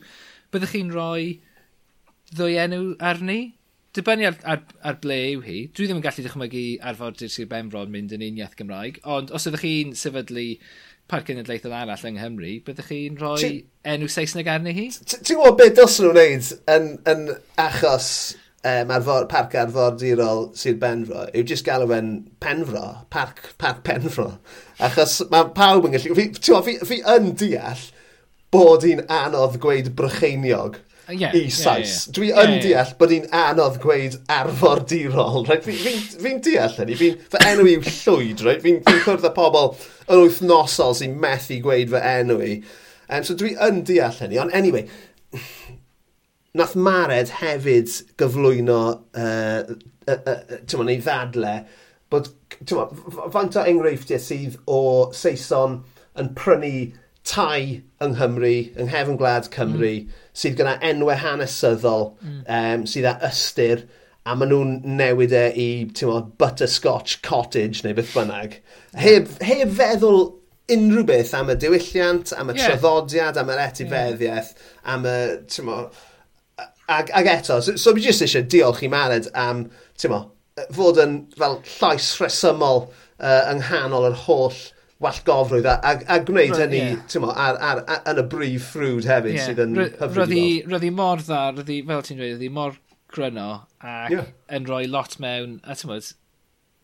[0.54, 1.34] byddwch chi'n rhoi
[2.34, 3.40] ddwy enw arni?
[3.94, 5.58] Dibynnu ar, ar, ar ble yw hi.
[5.70, 9.62] Dwi ddim yn gallu dychmygu arfordir Sir Benfron mynd yn uniaeth Gymraeg, ond os ydych
[9.62, 10.48] chi'n sefydlu
[11.10, 13.58] Parc Cenedlaethol arall yng Nghymru, byddwch chi'n rhoi ti,
[13.92, 14.86] enw Saesneg arni hi?
[15.04, 17.26] Ti'n gwybod beth dylsyn nhw'n neud yn, yn
[17.60, 18.08] achos
[18.64, 24.31] um, arfor, parc arfordirol Sir Benfro yw jyst galw fe'n Penfro, parc, parc Penfro.
[24.83, 26.16] Achos mae pawb yn gallu...
[26.18, 27.85] Fi, tiwa, fi, fi yn deall
[28.55, 31.77] bod hi'n anodd gweud brycheiniog yeah, i Saes.
[31.77, 32.12] Yeah, yeah.
[32.16, 32.62] Dwi yeah, yn yeah.
[32.64, 35.42] deall bod hi'n anodd gweud arfordirol.
[35.48, 35.64] Right?
[35.64, 36.98] Fi'n fi, fi, fi deall hynny.
[37.00, 38.44] Fi'n fy enw i'w llwyd.
[38.46, 38.62] Right?
[38.64, 39.74] Fi'n fi cwrdd â pobl
[40.09, 42.55] yn wythnosol sy'n methu gweud fy enw i.
[43.11, 44.40] Um, so dwi yn deall hynny.
[44.40, 44.88] Ond anyway,
[46.54, 47.90] nath Mared hefyd
[48.20, 49.74] gyflwyno uh,
[50.06, 51.54] uh, uh, uh, ei ddadle
[52.12, 52.30] bod
[53.34, 54.82] faint o enghreifftiau sydd o
[55.16, 55.80] Saeson
[56.20, 56.92] yn prynu
[57.24, 60.22] tai yng Nghymru, yng nghefn gwlad Cymru, mm.
[60.36, 62.40] sydd gyda enwau hanesyddol, mm.
[62.44, 63.86] um, sydd â ystyr,
[64.24, 68.58] a maen nhw'n newid e i, ti'n mo, butterscotch cottage neu beth bynnag.
[69.00, 70.20] Heb, heb feddwl
[70.74, 72.70] unrhyw beth am y diwylliant, am y yeah.
[72.70, 74.92] traddodiad, am yr etifeddiaeth, yeah.
[74.94, 75.72] am y, ti'n
[76.88, 79.66] Ag, ag eto, so, so fi jyst eisiau diolch i Mared am,
[80.00, 80.20] ti'n mo,
[80.76, 84.58] fod yn fel llais rhesymol uh, yng nghanol yr holl
[85.04, 86.98] wallgofrwydd a, a, a gwneud hynny yeah.
[87.10, 89.48] tymo, ar, ar, ar, yn y brif ffrwd hefyd yeah.
[89.48, 90.68] sydd yn hyfryd i weld.
[90.72, 92.76] Roedd hi mor dda, roedd hi, fel ti'n dweud, roedd hi mor
[93.14, 93.48] gryno
[93.80, 94.28] ac yeah.
[94.54, 96.10] yn rhoi lot mewn, a ti'n mwyd,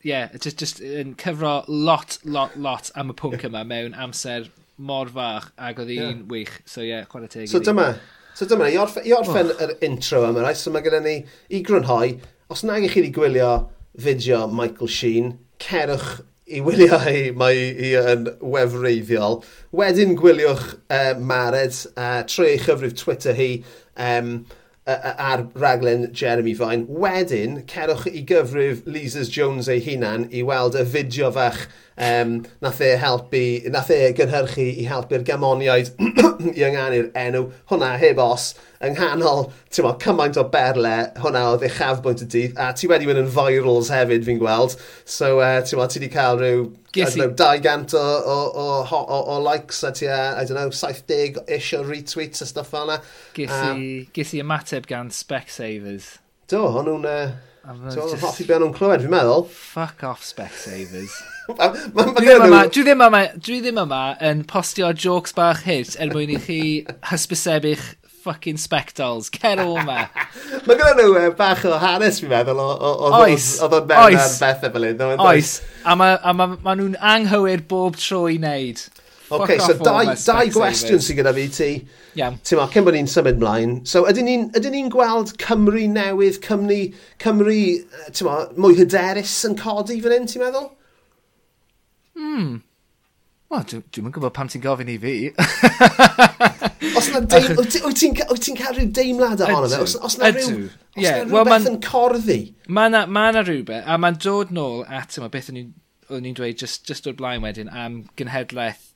[0.07, 3.53] yeah, just, just yn cyfro lot, lot, lot am y pwnc yeah.
[3.53, 4.49] yma mewn amser
[4.81, 6.25] mor fach ac oedd hi'n yeah.
[6.33, 6.57] wych.
[6.65, 7.51] So ie, yeah, chwarae teg.
[7.53, 7.93] So dyma,
[8.41, 9.59] So dyma ni, i, orffen i orffen oh.
[9.61, 10.57] yr intro yma, right?
[10.57, 11.19] so mae gyda ni
[11.53, 12.15] i grynhoi,
[12.49, 13.51] os nag ych chi wedi gwylio
[14.01, 15.27] fideo Michael Sheen,
[15.61, 19.43] cerwch i wylio hi, mae hi yn wefreiddiol.
[19.77, 23.51] Wedyn gwyliwch uh, Mared uh, trwy ei chyfrif Twitter hi
[24.07, 24.33] um,
[24.89, 26.89] uh, ar raglen Jeremy Vine.
[26.89, 31.67] Wedyn, cerwch i gyfrif Lisa's Jones ei hunan i weld y fideo fach
[32.01, 35.91] Um, nath e helpu, nath e gynhyrchu i helpu'r gamoniaid
[36.57, 41.67] i ynganu'r enw Hwna heb os yng nghanol ti'n mo, cymaint o berle hwnna oedd
[41.67, 44.79] eich chafbwynt y dydd a ti wedi mynd yn virals hefyd fi'n gweld.
[45.05, 46.65] So e, uh, ti'n mo, ti wedi cael rhyw
[46.97, 50.47] I don't know, 200 o, o, o, o, o o likes a ti uh, I
[50.49, 52.99] don't know 70-ish o retweets a stuff fel yna
[53.37, 56.17] Ges i um, ymateb gan Specsavers.
[56.49, 59.43] Do, o'n nhw'n uh, e, So oedd hoffi be nhw'n clywed, fi'n meddwl.
[59.53, 61.13] Fuck off, Specsavers.
[61.51, 62.35] Dwi
[62.73, 66.61] ddim yma, dwi ddim yma yn postio jokes bach hit er mwyn i chi
[67.11, 67.91] hysbysebu'ch
[68.25, 69.29] fucking spectols.
[69.35, 70.07] Cer o ma.
[70.65, 74.89] Mae gyda nhw uh, bach o hanes, fi'n meddwl, oedd o'n mewn ar bethau fel
[74.93, 75.05] un.
[75.29, 78.87] Oes, a mae ma, ma nhw'n anghywir bob tro i wneud.
[79.31, 81.69] OK, so dau, dau gwestiwn sydd gyda fi ti.
[82.19, 82.35] Yeah.
[82.47, 83.77] Ti'n ma, cyn bod ni'n symud mlaen.
[83.87, 86.81] So, ydyn ni'n ni, ni gweld Cymru newydd, Cymru,
[87.23, 87.61] Cymru
[88.11, 90.67] ti'n ma, mwy hyderus yn codi fan hyn, ti'n meddwl?
[92.19, 92.59] Hmm.
[93.51, 95.15] Wel, dwi'n dwi yn gwybod pam ti'n gofyn i fi.
[96.99, 97.57] os na deim...
[97.59, 99.81] Wyt ti'n ti cael rhyw deimlad ohono fe?
[99.87, 100.69] Os, os yna rhyw...
[100.69, 101.23] Os yeah.
[101.25, 102.41] rhywbeth man, yn corddi?
[102.71, 106.63] Mae na, ma na rhywbeth, a mae'n dod nôl at yma beth o'n i'n dweud
[106.63, 108.90] just, just o'r blaen wedyn am gynhedlaeth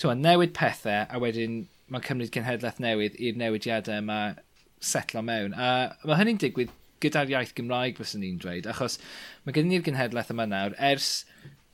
[0.00, 4.18] Tewa, newid pethau, a wedyn mae'n cymryd cenhedlaeth newydd i'r newidiadau yma
[4.82, 5.54] setlo mewn.
[5.54, 6.72] A mae hynny'n digwydd
[7.04, 8.98] gyda'r iaith Gymraeg, fyswn ni'n dweud, achos
[9.44, 11.10] mae gen ni'r genhedlaeth yma nawr, ers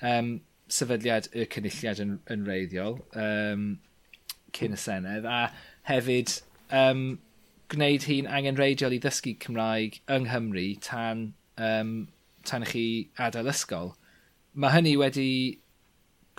[0.02, 0.38] um,
[0.70, 3.66] sefydliad y cynulliad yn, yn reiddiol, um,
[4.56, 5.50] cyn y Senedd, a
[5.88, 6.34] hefyd
[6.74, 7.04] um,
[7.70, 11.24] gwneud hi'n angenreidiol i ddysgu Cymraeg yng Nghymru tan,
[11.62, 11.94] um,
[12.46, 12.84] tan i chi
[13.22, 13.94] adael ysgol.
[14.58, 15.30] Mae hynny wedi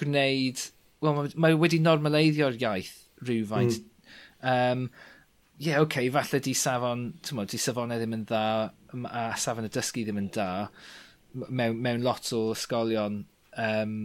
[0.02, 0.66] gwneud
[1.02, 2.94] well, mae wedi normaleiddio'r iaith
[3.26, 3.80] rhywfaint.
[3.82, 3.92] Mm.
[4.42, 4.90] Um,
[5.62, 8.44] ie, yeah, okay, falle di safon, ti'n mo, di safonau ddim yn dda,
[9.06, 10.50] a safon y dysgu ddim yn da,
[11.48, 13.22] mewn, mewn lot o ysgolion
[13.62, 13.96] um,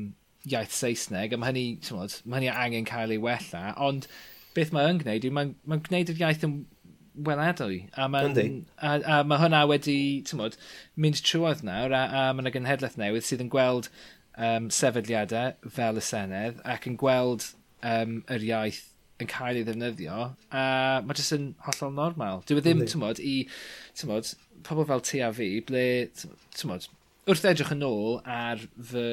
[0.47, 4.09] iaith Saesneg, a mae hynny, ti'n mod, mae hynny angen cael ei wella, ond
[4.57, 6.59] beth mae yn gwneud yw, mae'n mae gwneud yr iaith yn
[7.27, 8.29] weladwy, a mae,
[8.77, 9.99] a, a mae hwnna wedi,
[10.37, 10.61] mod,
[11.01, 13.89] mynd trwodd nawr, a, a mae yna gynhedlaeth newydd sydd yn gweld
[14.37, 17.49] um, sefydliadau fel y Senedd ac yn gweld
[17.83, 18.85] um, yr iaith
[19.23, 20.19] yn cael ei ddefnyddio
[20.53, 20.67] a
[21.05, 22.43] mae jyst yn hollol normal.
[22.49, 23.37] Dwi e ddim, ti'n modd, i,
[23.97, 24.35] tymod,
[24.67, 25.85] pobl fel ti a fi, ble,
[26.57, 26.89] tymod,
[27.27, 29.07] wrth edrych yn ôl ar fy...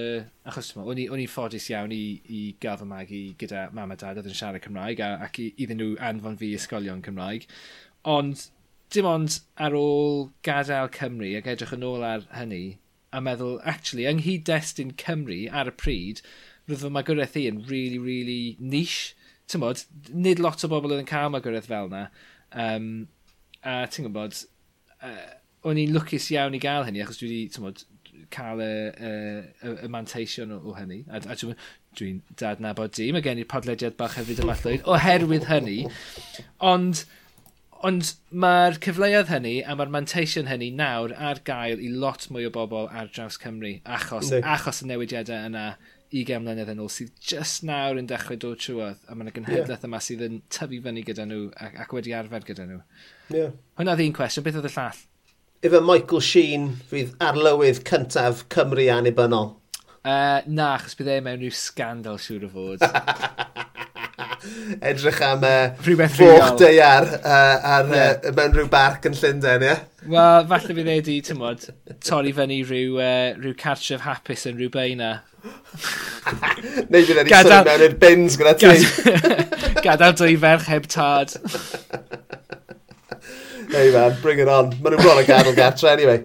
[0.49, 4.19] Achos tymod, o'n i'n ffodus iawn i, i gael fy magu gyda mam a dad
[4.19, 7.47] oedd yn siarad Cymraeg a, ac iddyn nhw anfon fi ysgolion Cymraeg.
[8.11, 8.49] Ond
[8.93, 12.65] dim ond ar ôl gadael Cymru ac edrych yn ôl ar hynny,
[13.13, 16.23] a meddwl, actually, yng Nghyd-destun Cymru ar y pryd,
[16.67, 19.13] roedd fy magwraeth i yn really, really niche.
[19.51, 22.07] Ti'n bod, nid lot o bobl oedd yn cael magwraeth fel yna.
[22.65, 22.91] Um,
[23.61, 24.43] a ti'n gwybod,
[25.03, 25.25] uh,
[25.67, 27.83] o'n i'n lwcus iawn i gael hynny, achos dwi wedi, ti'n bod,
[28.33, 29.11] cael y, y,
[29.61, 31.03] y, y manteision o, o hynny.
[31.09, 31.57] A, a dwi'n
[31.97, 35.83] dwi dadnabod di, mae gen i'r podlediad bach hefyd yma llwyd, oherwydd hynny.
[36.73, 37.03] Ond
[37.83, 42.51] Ond mae'r cyfleoedd hynny a mae'r manteision hynny nawr ar gael i lot mwy o
[42.55, 43.73] bobl ar draws Cymru.
[43.83, 44.45] Achos, mm.
[44.47, 45.65] achos y newidiadau yna
[46.13, 49.73] 20 mlynedd yn ôl sydd just nawr yn dechrau dod trwodd a mae'n yna gynhedlaeth
[49.73, 49.89] yeah.
[49.89, 52.79] yma sydd yn tyfu fyny gyda nhw ac, ac wedi arfer gyda nhw.
[53.33, 53.51] Yeah.
[53.81, 55.03] Hwna ddyn cwestiwn, beth oedd y llall?
[55.67, 59.57] Ife Michael Sheen fydd arlywydd cyntaf Cymru annibynnol?
[60.03, 62.87] Uh, na, achos bydd e mewn rhyw scandal siŵr o fod.
[64.81, 68.15] edrych am uh, rhywbeth rhywbeth deiar uh, ar, yeah.
[68.15, 69.71] uh, e, mewn rhyw barc yn Llundain, ie?
[69.71, 69.83] Yeah?
[70.13, 71.67] Wel, falle bydd wneud i, ti'n modd,
[72.03, 75.13] torri fyny rhyw, uh, rhyw cartref hapus yn rhyw beina.
[76.91, 77.51] Neu fydd wedi Gadal...
[77.51, 78.71] sôn mewn i'r bins gyda ti.
[79.85, 81.35] Gadael dwy ferch heb tad.
[83.73, 84.67] Hey man, bring it on.
[84.85, 86.19] Mae nhw'n bron yn gadael gartre anyway.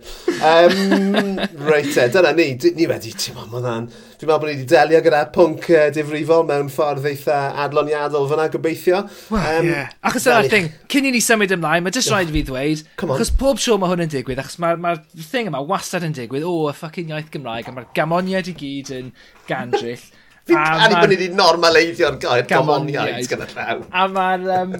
[0.44, 2.44] Um, reit e, dyna ni.
[2.76, 3.87] Ni wedi, ti'n meddwl, mae hwnna'n...
[4.18, 8.50] Dwi'n meddwl bod ni wedi delio gyda pwnc uh, difrifol mewn ffordd eitha adloniadol fyna
[8.52, 9.00] gobeithio.
[9.32, 9.88] Well, um, yeah.
[10.04, 13.32] Achos dyna'r thing, cyn i ni symud ymlaen, mae jyst rhaid i fi ddweud, achos
[13.40, 16.52] pob sio mae hwn yn digwydd, achos mae'r ma thing yma wastad yn digwydd, o,
[16.52, 19.12] oh, y ffucking iaith Gymraeg, a mae'r gamoniad i gyd yn
[19.48, 20.04] gandryll.
[20.48, 23.82] Fi'n cael bod ni wedi normaleiddio'r gair gamoniaid gyda llaw.
[23.88, 24.78] A mae'r um,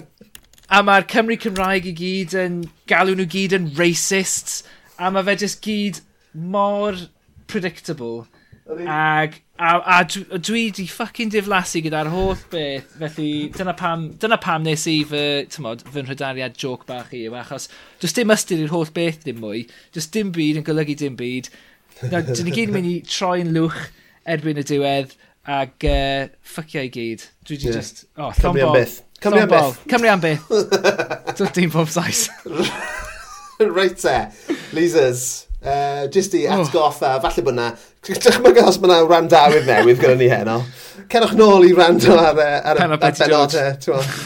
[0.69, 4.61] A mae'r Cymru Cymraeg i gyd yn galw nhw gyd yn racists.
[5.01, 6.03] A mae fe jyst gyd
[6.33, 6.97] mor
[7.49, 8.27] predictable.
[8.69, 12.91] Ag, a, a, a dwi di ffucking diflasu gyda'r holl beth.
[13.01, 17.23] Felly dyna pam, dyna pam nes i fy, tymod, fy nhrydariad joc bach i.
[17.25, 17.65] yw, Achos
[18.03, 19.65] does dim ystyr i'r holl beth dim mwy.
[19.95, 21.49] Does dim byd yn golygu dim byd.
[22.03, 23.81] Nawr, dyn ni gyd yn mynd i troi'n lwch
[24.29, 25.17] erbyn y diwedd.
[25.49, 27.25] Ag uh, ffucio i gyd.
[27.41, 27.79] Dwi di yeah.
[27.81, 28.05] just...
[28.19, 28.97] Oh, Cymru llon bob.
[29.19, 29.83] Cymru am beth.
[29.91, 30.47] Cymru am beth.
[31.35, 32.27] Dwi'n dim pob sais.
[33.59, 34.17] Reit e.
[34.77, 35.45] Losers.
[35.59, 37.19] Uh, just i atgoffa, oh.
[37.19, 37.65] falle bod na,
[38.07, 40.61] dychmyg os mae yna randawyr newydd gyda ni heno.
[41.11, 43.73] Cerwch nôl i rando ar, ar, ar, ar benodau.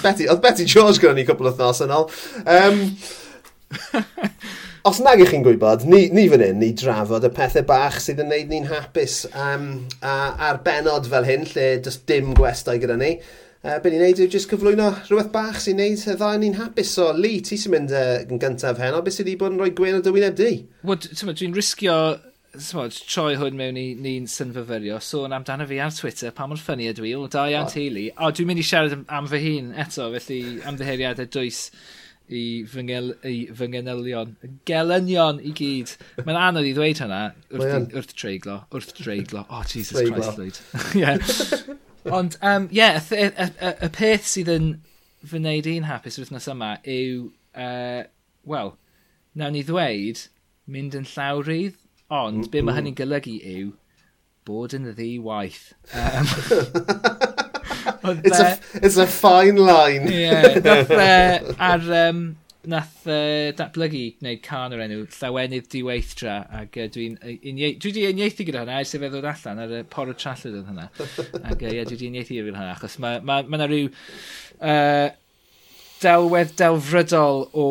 [0.03, 2.06] Betty, oedd Betty George gyda ni cwbl o thnos yn ôl.
[2.45, 2.84] Um,
[4.91, 8.21] os nag ych chi'n gwybod, ni, ni fan hyn, ni drafod y pethau bach sydd
[8.21, 9.71] yn neud ni'n hapus um,
[10.06, 10.17] a,
[10.51, 13.15] a'r benod fel hyn, lle does dim gwestai gyda ni.
[13.63, 16.89] Uh, be ni'n neud yw jyst cyflwyno rhywbeth bach sy'n neud y ddau ni'n hapus.
[16.97, 19.71] So, Lee, ti sy'n mynd uh, yn gyntaf heno, beth sydd wedi bod yn rhoi
[19.78, 20.49] gwein o dywyneb di?
[20.84, 21.95] Wel, dwi'n risgio
[22.60, 26.60] smod, troi hwn mewn i ni'n synfyfyrio, sôn so, amdano fi ar Twitter, pa mor
[26.60, 28.04] ffynnu ydw i, o, da iawn teulu.
[28.19, 31.63] O, dwi'n mynd i siarad am, am fy hun eto, felly amddiheiriadau dwys
[32.34, 34.36] i fy, ngel, i fy ngenylion.
[34.67, 35.95] Gelynion i gyd.
[36.19, 37.23] Mae'n anodd i ddweud hynna
[37.56, 38.60] wrth, i, wrth treiglo.
[38.76, 39.47] Wrth treiglo.
[39.47, 40.19] Oh, Jesus treiglo.
[40.19, 40.62] Christ, Lloyd.
[40.99, 41.91] yeah.
[42.12, 44.72] Ond, um, yeah, y, y, y, y, peth sydd yn
[45.24, 48.04] fy wneud i'n hapus wythnos yma yw, uh,
[48.50, 48.74] wel,
[49.39, 50.26] nawn ni ddweud
[50.68, 51.78] mynd yn llawrydd,
[52.10, 52.52] ond mm -mm.
[52.52, 53.72] be mae hynny'n golygu yw
[54.48, 55.72] bod yn ddi waith.
[55.96, 56.28] Um,
[58.24, 60.10] it's, a, it's a fine line.
[60.12, 62.26] Ie, yeah, ar um,
[62.69, 68.06] nath uh, datblygu neu can o'r enw Llawenydd Diweithdra ac uh, dwi'n uniaethu, dwi wedi
[68.13, 70.88] uniaethu gyda hwnna ers i fe ddod allan ar y por o trallod yn hynna
[70.88, 75.10] ac uh, yeah, dwi wedi uniaethu gyda hwnna achos mae ma, ma, ma rhyw uh,
[76.04, 77.67] delwedd delfrydol o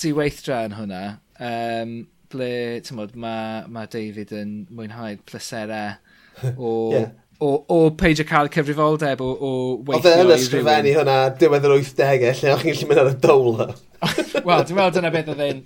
[0.00, 1.02] Diweithdra yn hwnna
[1.44, 1.96] um,
[2.32, 2.52] ble,
[2.86, 5.98] ti'n modd, mae ma David yn mwynhau pleserau
[6.56, 7.10] o yeah
[7.40, 9.52] o, o peidio cael cyfrifoldeb o, o
[9.88, 13.14] weithio Oedd e'n ysgrifennu hwnna diwedd yr 80au lle o'ch chi'n gallu mynd ar y
[13.22, 13.66] dola.
[14.46, 15.62] Wel, dwi'n meddwl dyna beth oedd e'n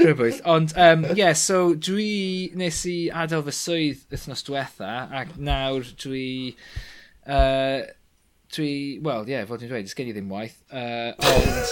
[0.00, 0.40] rhywbeth.
[0.50, 2.08] Ond, um, yeah, so dwi
[2.58, 6.24] nes i adael fy swydd wythnos diwetha ac nawr dwi...
[7.24, 7.84] Uh,
[8.54, 10.58] dwi, wel, ie, yeah, fod i'n dweud, ysgen i ddim waith.
[10.74, 11.70] Uh, ond,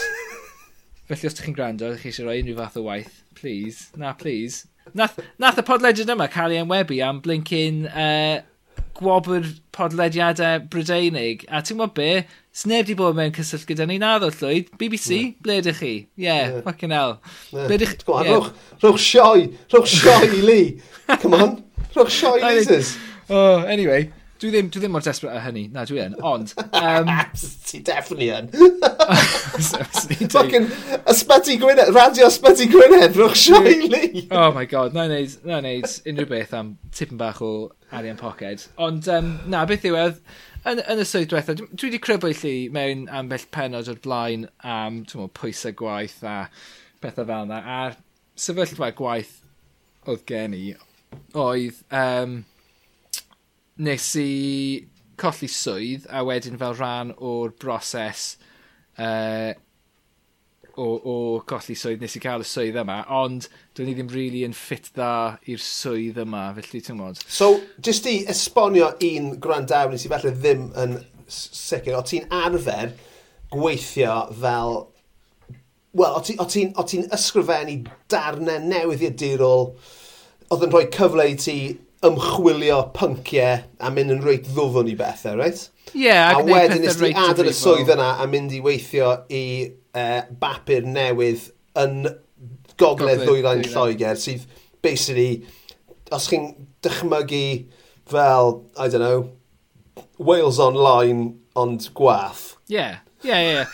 [1.10, 4.14] felly os ydych chi'n gwrando, ydych chi eisiau rhoi unrhyw fath o waith, please, na,
[4.18, 4.68] please.
[4.98, 8.40] Nath, nath y podlegend yma cael ei enwebu am blincyn uh,
[8.98, 11.44] gwobr podlediadau Brydeinig.
[11.48, 12.08] A ti'n gwybod be?
[12.52, 14.72] Sneb di bod mewn cysyllt gyda ni naddo, Llwyd.
[14.80, 15.34] BBC, yeah.
[15.44, 15.92] ble ydych chi?
[15.92, 16.64] Ie, yeah, yeah.
[16.66, 17.16] fucking hell.
[17.50, 17.68] Yeah.
[17.70, 17.94] Ble ydych...
[18.04, 18.50] Go on, yeah.
[18.82, 20.62] rhwch rwch sioe, rwch sioe i li.
[21.22, 21.56] Come on,
[21.94, 22.96] rhwch sioi i Lizards.
[23.32, 24.10] Oh, anyway,
[24.42, 25.68] Dwi ddim, dwi ddim mor desperate a hynny.
[25.70, 26.16] Na, dwi yn.
[26.26, 26.52] Ond...
[26.82, 27.06] Um...
[27.68, 28.48] Ti definitely yn.
[30.32, 30.66] Fucking
[31.12, 34.24] ysbyty Gwynedd, radio ysbyty Gwynedd, rwch Sioeli.
[34.34, 37.52] oh my god, na i wneud, na i wneud unrhyw beth am tipyn bach o
[37.94, 38.66] arian poced.
[38.82, 40.20] Ond um, na, beth yw e, edd,
[40.72, 45.04] yn, yn y swydd diwethaf, dwi wedi crybwyll lli mewn ambell penod o'r blaen am
[45.14, 46.38] mo, pwysau gwaith a
[47.04, 47.62] pethau fel yna.
[47.78, 48.00] A'r
[48.34, 49.36] sefyllfa gwaith
[50.10, 50.72] oedd gen i
[51.38, 51.84] oedd...
[51.94, 52.42] Um,
[53.82, 54.30] nes i
[55.20, 58.32] colli swydd a wedyn fel rhan o'r broses
[58.98, 59.52] uh,
[60.76, 61.16] o, o
[61.48, 64.90] colli swydd nes i cael y swydd yma, ond dwi'n i ddim really yn ffit
[64.96, 67.20] dda i'r swydd yma, felly ti'n modd.
[67.26, 70.96] So, jyst i esbonio un gwrandawn sydd felly ddim yn
[71.32, 72.94] sicr, o ti'n arfer
[73.52, 74.82] gweithio fel...
[75.92, 79.74] Wel, o ti'n ti, o ti ysgrifennu darnau newydd i'r dirol
[80.52, 81.56] oedd yn rhoi cyfle i ti
[82.06, 85.68] ymchwilio pynciau a mynd yn reit ddwfwn i bethau, reit?
[85.92, 89.42] Ie, yeah, a wedyn nes ti adael y swydd yna a mynd i weithio i
[89.94, 91.46] uh, bapur newydd
[91.78, 92.08] yn
[92.80, 94.48] gogledd ddwyrain Lloegr, sydd
[94.82, 95.44] basically,
[96.10, 96.50] os chi'n
[96.82, 97.44] dychmygu
[98.10, 99.30] fel, I don't know,
[100.18, 102.56] Wales Online, ond gwath.
[102.72, 102.88] Ie,
[103.22, 103.54] ie, ie, ie.
[103.54, 103.66] Yeah.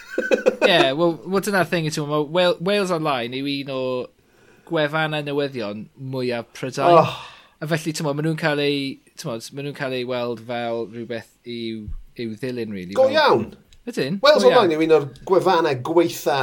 [0.67, 2.29] yeah, well, well dyna'r thing yw,
[2.61, 3.83] Wales Online yw un o
[4.69, 7.01] gwefannau newyddion mwyaf prydau.
[7.01, 7.19] Oh
[7.59, 8.83] A felly, tymod, maen nhw'n cael ei,
[9.19, 11.89] tymod, maen nhw'n cael ei weld fel rhywbeth i'w,
[12.23, 12.95] i'w ddilyn, really.
[12.95, 13.17] Go fel...
[13.19, 13.49] iawn!
[13.89, 14.19] Ydyn?
[14.23, 16.39] Wales Online yw un o'r gwefannau gweitha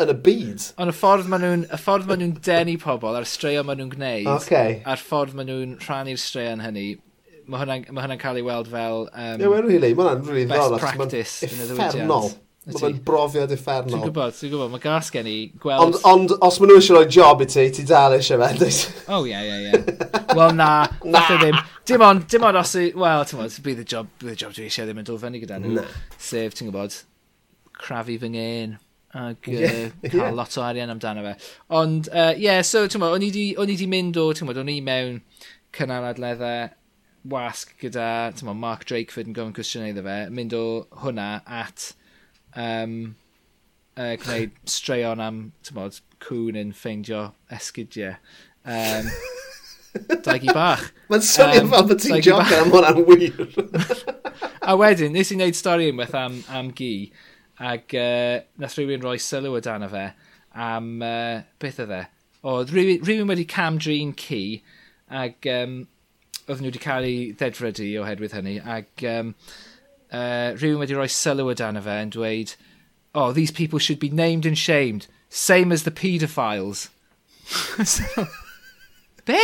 [0.00, 0.66] yn y byd.
[0.80, 3.94] Ond y ffordd maen nhw'n, y ffordd maen nhw'n denu pobl a'r straeon maen nhw'n
[3.96, 4.78] gwneud, okay.
[4.86, 6.86] a'r ffordd maen nhw'n rhannu'r straeon hynny,
[7.50, 9.08] mae hwnna'n ma hwnna cael ei weld fel...
[9.10, 11.98] Um, yeah, well, really, mae hwnna'n really best ddol, practice yn y ddiwydiant.
[11.98, 12.30] Effernol.
[12.68, 13.94] Mae'n brofiad effernol.
[13.94, 15.80] Ti'n gwybod, ti'n gwybod, mae gas gen i gweld...
[15.80, 18.80] Ond, ond os maen nhw eisiau rhoi job i ti, ti dal eisiau fe, dweud?
[19.16, 19.94] O, ie, ie, ie.
[20.36, 20.66] Wel, na,
[21.14, 21.22] na.
[21.30, 21.56] ddim.
[21.88, 22.90] Dim ond, dim ond os i...
[22.92, 25.40] Wel, ti'n gwybod, bydd y job, bydd y job dwi eisiau ddim yn dod fyny
[25.40, 25.72] gyda nhw.
[25.78, 25.84] Na.
[26.18, 26.98] Sef, ti'n gwybod,
[27.80, 28.74] crafu fy nghen
[29.16, 30.36] ac yeah, uh, cael yeah.
[30.36, 31.32] lot o arian amdano fe.
[31.78, 33.24] Ond, ie, uh, yeah, so, ti'n gwybod,
[33.64, 35.16] o'n i di mynd o, ti'n gwybod, o'n i mewn
[35.78, 36.68] cynnal adleddau
[37.32, 40.66] wasg gyda, ti'n gwybod, Mark Drakeford yn gofyn cwestiynau iddo fe, mynd o
[41.00, 41.88] hwnna at
[42.58, 42.94] um,
[43.96, 48.16] uh, gwneud straeon am, ti'n bod, cwn yn ffeindio esgidiau.
[48.64, 49.10] Um,
[50.24, 50.88] daigi bach.
[51.10, 53.44] Mae'n swnio um, fel bod ti'n joc am hwnna'n wir.
[54.70, 56.92] a wedyn, nes i wneud stori unwaith am, am gi,
[57.60, 60.10] ac uh, nath rhywun roi sylw o dan fe
[60.54, 62.02] am uh, beth oedd e.
[62.50, 64.42] Oedd rhywun, rhywun wedi camdrin ci,
[65.10, 65.82] ac um,
[66.46, 69.34] oedd nhw wedi cael ei ddedfrydu oherwydd hynny, ac um,
[70.12, 72.54] uh, rhywun wedi rhoi sylw dan fe yn dweud,
[73.14, 76.88] oh, these people should be named and shamed, same as the paedophiles.
[77.84, 78.26] so,
[79.24, 79.40] be?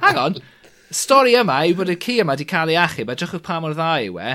[0.00, 0.38] Hang on.
[0.90, 3.76] Stori yma yw bod y ci yma wedi cael ei achub, a drachwch pa mor
[3.76, 4.32] dda yw e.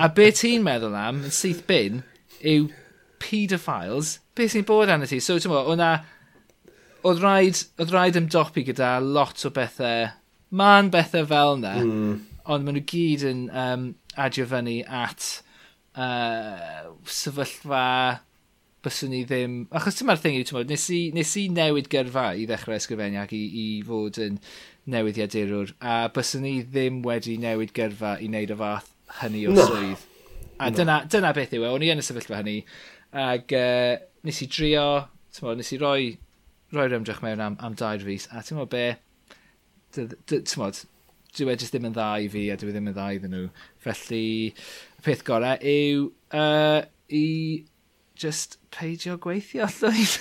[0.00, 2.04] A be ti'n meddwl am, yn syth bin,
[2.40, 2.70] yw
[3.22, 4.18] paedophiles.
[4.38, 5.20] Be sy'n bod arno ti?
[5.20, 5.92] So, ti'n meddwl, o'na...
[7.00, 10.10] Oedd rhaid, oedd rhaid ymdopi gyda lot o bethau...
[10.50, 12.14] Ma'n bethau fel yna, mm.
[12.50, 13.84] ond maen nhw gyd yn um,
[14.16, 15.28] adio fyny at
[15.94, 17.86] uh, sefyllfa
[18.84, 19.56] byswn ni ddim...
[19.76, 23.34] Achos dyma'r thing yw, tymod, nes, i, nes i newid gyrfa i ddechrau ysgrifennu ac
[23.36, 24.38] i, i fod yn
[24.90, 28.88] newyddiadurwr, a byswn ni ddim wedi newid gyrfa i wneud y fath
[29.20, 29.66] hynny o no.
[29.68, 30.06] swydd.
[30.60, 30.78] A no.
[30.78, 32.56] dyna, dyna beth yw e, o'n i yn y sefyllfa hynny,
[33.26, 34.86] ac uh, nes i drio,
[35.36, 36.00] tymod, nes i roi,
[36.72, 38.86] roi'r ymdrech mewn am, am dair fus, a ti'n meddwl be,
[39.96, 40.84] ti'n meddwl,
[41.36, 43.34] dyw e jyst ddim yn dda i fi a dyw e ddim yn dda iddyn
[43.36, 43.44] nhw.
[43.84, 44.24] Felly,
[44.98, 47.26] y peth gorau yw uh, i
[48.20, 50.16] just peidio gweithio llwyd.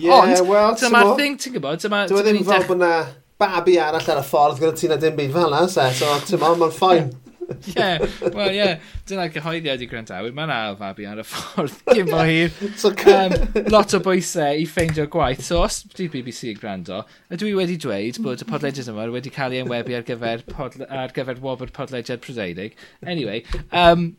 [0.00, 2.06] yeah, Ond, well, dyma'r thing ti'n gwybod, dyma...
[2.10, 2.94] Dyw e ddim fel bod na
[3.42, 5.88] babi arall ar y ffordd gyda ti na dim byd fel na, se.
[5.98, 7.10] So, ti'n ma'n ffain.
[7.72, 7.88] Ie,
[8.34, 8.68] wel ie,
[9.08, 12.52] dyna'r cyhoeddiad i gwrandawyr, mae'n ail fabi ar y ffordd, gyn bo hir.
[12.80, 13.36] so, um,
[13.72, 17.02] lot o bwysau i ffeindio gwaith, so os di BBC yn gwrando,
[17.32, 20.88] ydw i wedi dweud bod y podlediad yma wedi cael ei enwebu ar gyfer, podle,
[20.88, 22.78] ar gyfer wobr podlediad Prydeinig.
[23.06, 24.12] Anyway, um,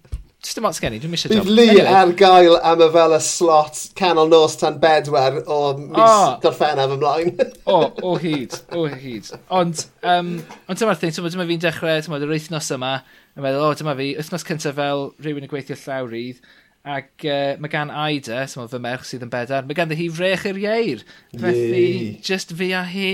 [0.44, 1.46] Just dim ots gen i, dwi'n misio job.
[1.48, 1.94] Bydd Lee anyway.
[1.96, 6.34] ar gael am y fel y slot canol nos tan bedwar o mis oh.
[6.44, 7.32] gorffennaf ymlaen.
[7.74, 7.78] o,
[8.10, 9.30] o hyd, o hyd.
[9.56, 10.34] Ond, um,
[10.68, 12.98] ond dyma'r thing, dyma fi'n dechrau, dyma yr wythnos yma,
[13.38, 16.44] yn meddwl, o, dyma fi, wythnos cyntaf fel rhywun yn gweithio llawrydd,
[16.84, 20.44] ac uh, mae gan Aida, sy'n fy merch sydd yn bedar, mae ganddi hi frech
[20.52, 21.08] i'r ieir.
[21.40, 23.14] Felly, just fi a hi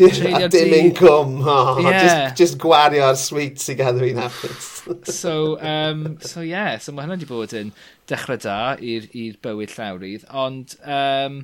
[0.00, 1.38] A dim incwm.
[1.46, 2.02] Oh, yeah.
[2.02, 4.66] just, just gwario ar sweet sy'n gadw fi'n hapus.
[5.20, 7.72] so, um, so yeah, so mae hynny wedi bod yn
[8.10, 11.40] dechrau da i'r bywyd llawrydd, ond, um,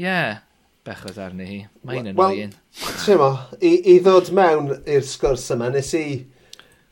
[0.00, 0.42] yeah,
[0.86, 1.60] bechod arni hi.
[1.86, 3.30] Mae hyn yn well, well Ti'n mo,
[3.60, 6.04] i, i ddod mewn i'r sgwrs yma, nes i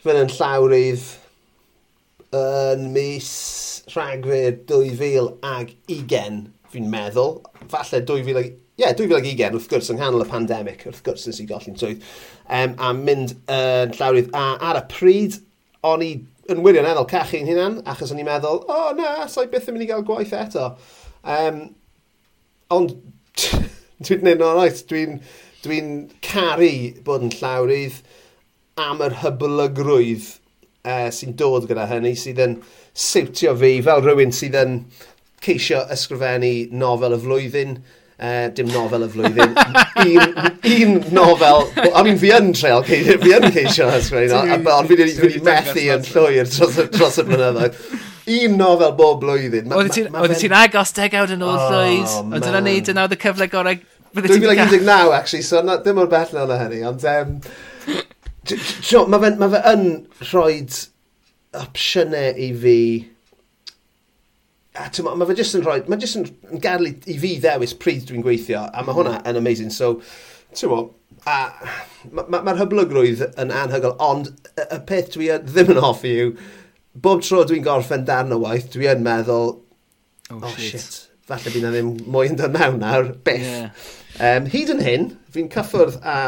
[0.05, 1.07] fynd yn llawrydd
[2.39, 3.31] yn mis
[3.93, 7.41] Rhagfyr 2020, fi'n meddwl.
[7.69, 11.47] Falle 2021 ie, yeah, 2020 wrth gwrs yng nghanol y pandemig, wrth gwrs nes i
[11.49, 12.05] golli'n swydd,
[12.49, 14.33] um, a mynd yn uh, llawrydd.
[14.37, 15.37] A ar y pryd,
[15.85, 16.13] o'n i
[16.51, 19.87] yn wirioneddol cachu'n hunan, achos o'n i'n meddwl, o oh, na, sa'i byth yn mynd
[19.87, 20.73] i gael gwaith eto.
[21.23, 21.63] Um,
[22.73, 22.97] ond
[24.07, 25.21] dwi'n neud o'n oes, dwi'n
[25.63, 25.81] dwi,
[26.25, 26.73] caru
[27.07, 28.01] bod yn llawrydd
[28.83, 30.29] am yr hyblygrwydd
[30.89, 32.59] uh, sy'n dod gyda hynny, sydd yn
[32.99, 34.79] siwtio fi fel rhywun sydd yn
[35.43, 37.77] ceisio ysgrifennu nofel y flwyddyn,
[38.23, 39.55] Uh, dim nofel y flwyddyn.
[40.05, 40.35] un,
[40.73, 41.65] un nofel.
[41.91, 43.01] O'n i'n fi yn treol, fi
[43.39, 47.81] yn ceisio ysgrifennu, ond fi wedi methu yn llwyr dros, dros y blynyddoedd.
[48.37, 49.75] Un nofel bob blwyddyn.
[49.75, 53.83] Oeddet ti'n agos degawd yn ôl llwyd, ond dyna ni, dyna oedd y cyfle gorau.
[54.13, 57.07] 2019, actually, so na, dim o'r bell na hynny, ond...
[57.09, 57.39] Um,
[58.43, 59.87] mae fe, ma fe yn
[60.29, 60.57] rhoi
[61.63, 62.79] opsiynau i fi
[64.75, 67.75] a ma, mae fe jyst yn rhoi, mae jyst yn, yn gadw i fi ddewis
[67.79, 69.29] pryd dwi'n gweithio, a mae hwnna mm.
[69.31, 69.95] yn amazing, so,
[70.57, 70.81] ti'n mo,
[71.29, 71.37] a
[72.09, 76.35] mae'r ma, ma hyblygrwydd yn anhygol, ond y, y peth dwi ddim yn hoffi yw,
[77.05, 79.55] bob tro dwi'n gorffen darn o waith, dwi yn meddwl,
[80.33, 80.81] oh, oh shit.
[80.81, 80.99] shit,
[81.29, 83.49] falle bydd na ddim mwy yn dod mewn nawr, beth.
[83.49, 83.89] Yeah.
[84.23, 86.19] Um, hyd yn hyn, fi'n cyffwrdd a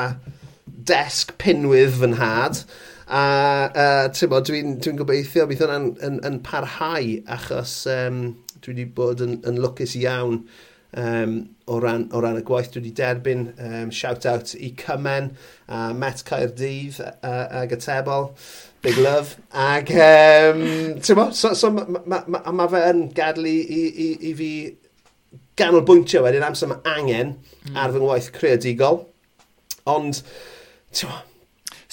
[0.88, 2.60] desg pinwydd fy nhad,
[3.04, 3.22] A,
[3.68, 8.22] uh, tymod, dwi'n dwi, dwi gobeithio, bydd hwnna'n yn, yn parhau achos um,
[8.64, 10.38] dwi wedi bod yn, yn lwcus iawn
[10.96, 11.34] um,
[11.66, 13.48] o, ran, o ran y gwaith dwi wedi derbyn.
[13.58, 15.34] Um, Shout-out i Cymen,
[15.68, 18.30] a Met Caerdydd uh, ag y Tebol.
[18.84, 19.36] Big love.
[19.52, 20.64] Ac, um,
[21.00, 24.50] ti'n mo, so, so mae ma, ma, ma fe yn gadlu i, i, i fi
[25.60, 27.76] ganolbwyntio wedyn amser mae angen mm.
[27.76, 29.04] ar fy ngwaith creadigol.
[29.92, 30.24] Ond,
[30.96, 31.20] ti'n mo,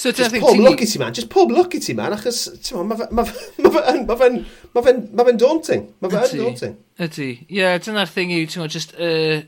[0.02, 2.40] So just pob look i ti man, just pob look i ti man, achos
[2.74, 3.26] mae ma, ma,
[3.62, 5.84] ma, ma fe daunting.
[6.02, 6.72] Mae fe'n daunting.
[7.06, 7.28] Ydy.
[7.28, 9.44] Ie, yeah, dyna'r thing yw, ti'n just, uh,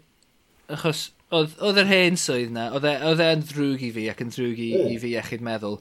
[0.70, 4.62] achos oedd yr hen swydd na, e, oedd e'n ddrwg i fi ac yn ddrwg
[4.62, 4.92] i, yeah.
[4.94, 5.80] i fi iechyd meddwl.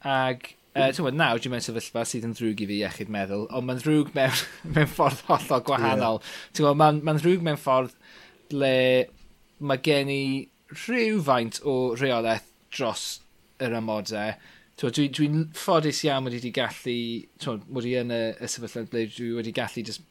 [0.00, 3.46] ag, Uh, ti'n gwybod, nawr dwi'n mewn sefyllfa sydd yn ddrwg i fi iechyd meddwl,
[3.48, 4.42] ond mae'n ddrwg mewn,
[4.76, 6.18] mewn ffordd hollol gwahanol.
[6.20, 6.42] Yeah.
[6.52, 7.94] Ti'n gwybod, mae'n ma ddrwg mewn ffordd
[8.52, 8.74] ble
[9.64, 10.24] mae gen i
[10.72, 12.44] rhyw faint o reolaeth
[12.76, 13.06] dros
[13.62, 14.34] yr amodau.
[14.76, 19.54] Dwi'n dwi, ffodus iawn wedi wedi gallu, wedi yn y, y sefyllfa ble dwi wedi
[19.56, 20.04] gallu just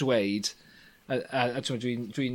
[0.00, 0.48] dweud,
[1.08, 2.30] a, a, a dwi'n dwi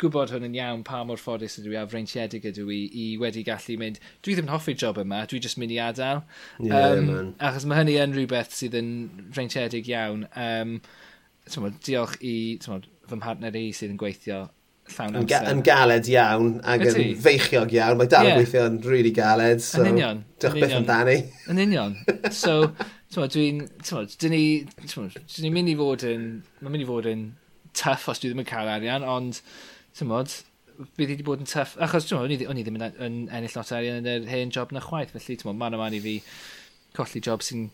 [0.00, 3.42] gwybod hwn yn iawn pa mor ffodus ydw i a freintiedig ydw i i wedi
[3.44, 6.22] gallu mynd, dwi ddim yn hoffi'r job yma, dwi jyst mynd i adael.
[6.56, 7.28] Yeah, um, man.
[7.50, 8.94] Achos mae hynny yn rhywbeth sydd yn
[9.36, 10.24] freintiedig iawn.
[10.32, 10.78] Um,
[11.50, 14.46] tywod, diolch i tywod, fy mhartner i sydd yn gweithio
[14.94, 15.48] llawn amser.
[15.50, 17.98] Yn, galed iawn, ac yn feichiog iawn.
[18.00, 18.40] Mae dal yn yeah.
[18.40, 21.16] gweithio yn really galed, so yn diolch byth amdani.
[21.52, 21.96] Yn union.
[22.34, 22.72] So,
[23.14, 23.64] dwi'n...
[23.86, 24.44] Dyn ni...
[24.84, 25.10] Dyn
[25.46, 26.28] ni'n mynd i fod yn...
[26.60, 27.26] Mae'n mynd i fod yn
[27.76, 29.42] tuff os dwi ddim yn cael arian, ond...
[29.98, 30.32] Tymod,
[30.96, 31.74] bydd i wedi bod yn tuff.
[31.82, 34.82] Achos, ti'n o'n i ddim yn, yn ennill lot arian yn yr hen job na
[34.84, 36.20] chwaith, felly, ti'n ma'n o man i fi
[36.96, 37.66] colli job sy'n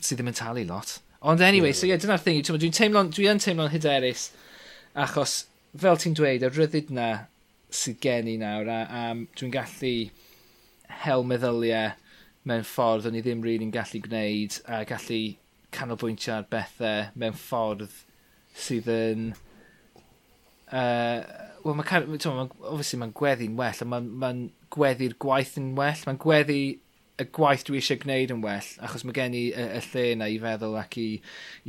[0.00, 0.98] sy ddim yn talu lot.
[1.24, 1.78] Ond anyway, yeah.
[1.78, 4.26] so ie, yeah, dyna'r thing, dwi'n teimlo'n, dwi teimlo hyderus
[4.94, 5.44] achos
[5.80, 7.08] fel ti'n dweud, y ryddid na
[7.74, 9.02] sydd gen i nawr, a, a
[9.34, 9.94] dwi'n gallu
[11.04, 11.94] hel meddyliau
[12.46, 15.22] mewn ffordd o'n i ddim rili'n really gallu gwneud, a gallu
[15.74, 18.02] canolbwyntio ar bethau mewn ffordd
[18.66, 19.32] sydd yn...
[20.70, 21.22] Uh,
[21.64, 24.28] Wel, mae, obviously mae'n gweddi'n well, a mae'n ma,
[24.74, 26.58] gweddi'r gwaith yn well, mae'n gweddi
[27.14, 30.26] y gwaith dwi eisiau gwneud yn well, achos mae gen i y, y lle yna
[30.32, 31.08] i feddwl ac i,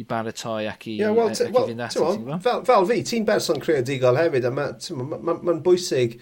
[0.02, 2.00] i baratoi ac i, yeah, well, ac well, i fynd ati.
[2.48, 6.18] Fel, fel fi, ti'n berson creadigol hefyd, a mae'n ma, ma, ma bwysig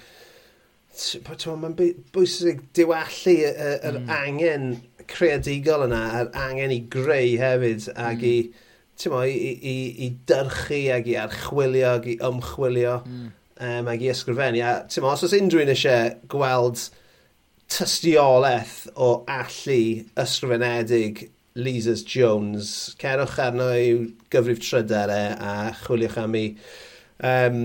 [0.94, 1.78] mae'n
[2.14, 4.12] bwysig diwallu yr mm.
[4.14, 4.66] angen
[5.10, 8.28] creadigol yna, yr angen i greu hefyd, ac mm.
[8.28, 13.32] i, mo, i, i, i dyrchu ac i archwilio ac i ymchwilio mm.
[13.70, 14.66] um, ac i ysgrifennu.
[14.68, 16.90] A, mo, os oes unrhyw un eisiau gweld
[17.74, 22.96] tystiolaeth o allu ysgrifenedig Lises Jones.
[23.02, 26.46] Cerwch arno i'w gyfrif tryderau a chwiliwch am i,
[27.30, 27.60] um,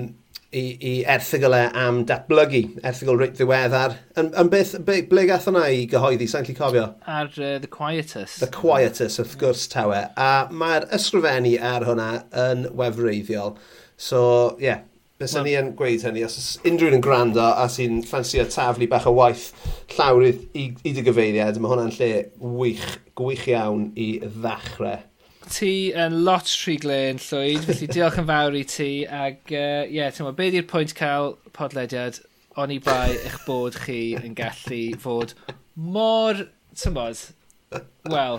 [0.52, 3.96] i, i erthigolau e am datblygu, erthigol reit ddiweddar.
[4.20, 6.86] Yn, yn beth, ble, ble gath hwnna i gyhoeddi, sa'n lli cofio?
[7.08, 8.38] Ar uh, The Quietus.
[8.42, 10.06] The Quietus, wrth gwrs tawe.
[10.16, 12.12] A mae'r ysgrifennu ar hwnna
[12.48, 13.56] yn wefreiddiol.
[13.98, 14.20] So,
[14.60, 14.84] ie, yeah,
[15.18, 19.08] Bys ni yn gweud hynny, os unrhyw un yn gwrando a sy'n ffansio taflu bach
[19.10, 19.48] o waith
[19.96, 22.84] llawr i, i, dy gyfeiriad, mae hwnna'n lle wych,
[23.18, 25.02] gwych iawn i ddechrau.
[25.50, 25.72] Ti
[26.04, 26.76] yn lot rhy
[27.08, 28.88] yn llwyd, felly diolch yn fawr i ti.
[29.10, 32.22] Ac ie, uh, yeah, ti'n meddwl, beth yw'r pwynt cael podlediad
[32.54, 35.34] on i bai eich bod chi yn gallu fod
[35.74, 36.46] mor,
[36.78, 37.26] ti'n bod,
[38.14, 38.38] wel,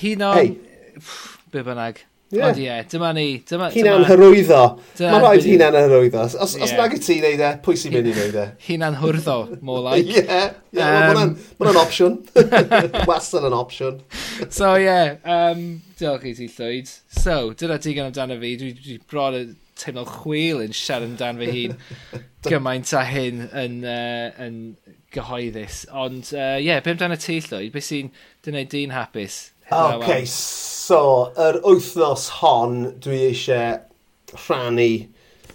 [0.00, 0.40] hyn o'n...
[0.40, 1.02] Hey.
[1.52, 2.06] Be bynnag.
[2.30, 2.48] Yeah.
[2.48, 3.24] Ond ie, yeah, dyma ni.
[3.46, 4.62] Dyma, hi'n anhyrwyddo.
[4.98, 6.24] Mae'n rhaid hunan hyrwyddo.
[6.24, 6.64] Os, os, yeah.
[6.66, 8.46] os nag y ti wneud e, pwy sy'n mynd i wneud e?
[8.66, 9.36] Hunan hwrddo,
[9.68, 10.08] more like.
[10.10, 12.18] Ie, yeah, yeah, um, mae'n opsiwn.
[13.10, 14.02] Wastad yn opsiwn.
[14.48, 15.62] so ie, yeah, um,
[16.00, 16.90] diolch i ti Llwyd.
[17.14, 18.56] So, dyna ti gan amdano fi.
[18.58, 19.46] Dwi, dwi bron y
[19.78, 21.80] teimlo chwil yn siarad amdano fy hun
[22.50, 24.62] gymaint a hyn yn, uh, yn
[25.14, 25.84] gyhoeddus.
[25.94, 27.70] Ond ie, uh, yeah, beth amdano ti Llwyd?
[27.70, 28.10] Beth sy'n
[28.42, 29.44] dyna di'n hapus?
[29.70, 33.80] OK, okay, so, yr wythnos hon dwi eisiau
[34.36, 34.90] rhannu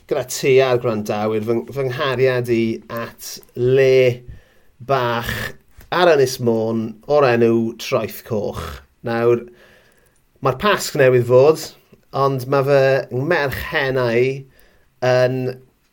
[0.09, 4.19] gyda ti a'r gwrandawyr fy, fy nghariad i at le
[4.83, 5.31] bach
[5.95, 8.81] ar Ynys Môn o'r enw Troeth Coch.
[9.07, 9.45] Nawr,
[10.43, 11.63] mae'r pasg newydd fod,
[12.11, 14.25] ond mae fy merch hennau
[15.07, 15.39] yn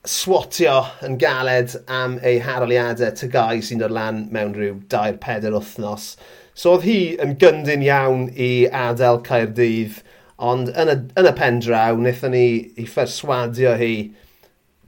[0.06, 6.12] swatio yn galed am ei haroliadau tygau sy'n dod lan mewn rhyw 2-4 wythnos.
[6.58, 10.00] So oedd hi yn gyndyn iawn i adael Caerdydd,
[10.38, 13.92] ond yn y, yn y pen draw, wnaethon ni i pherswadio hi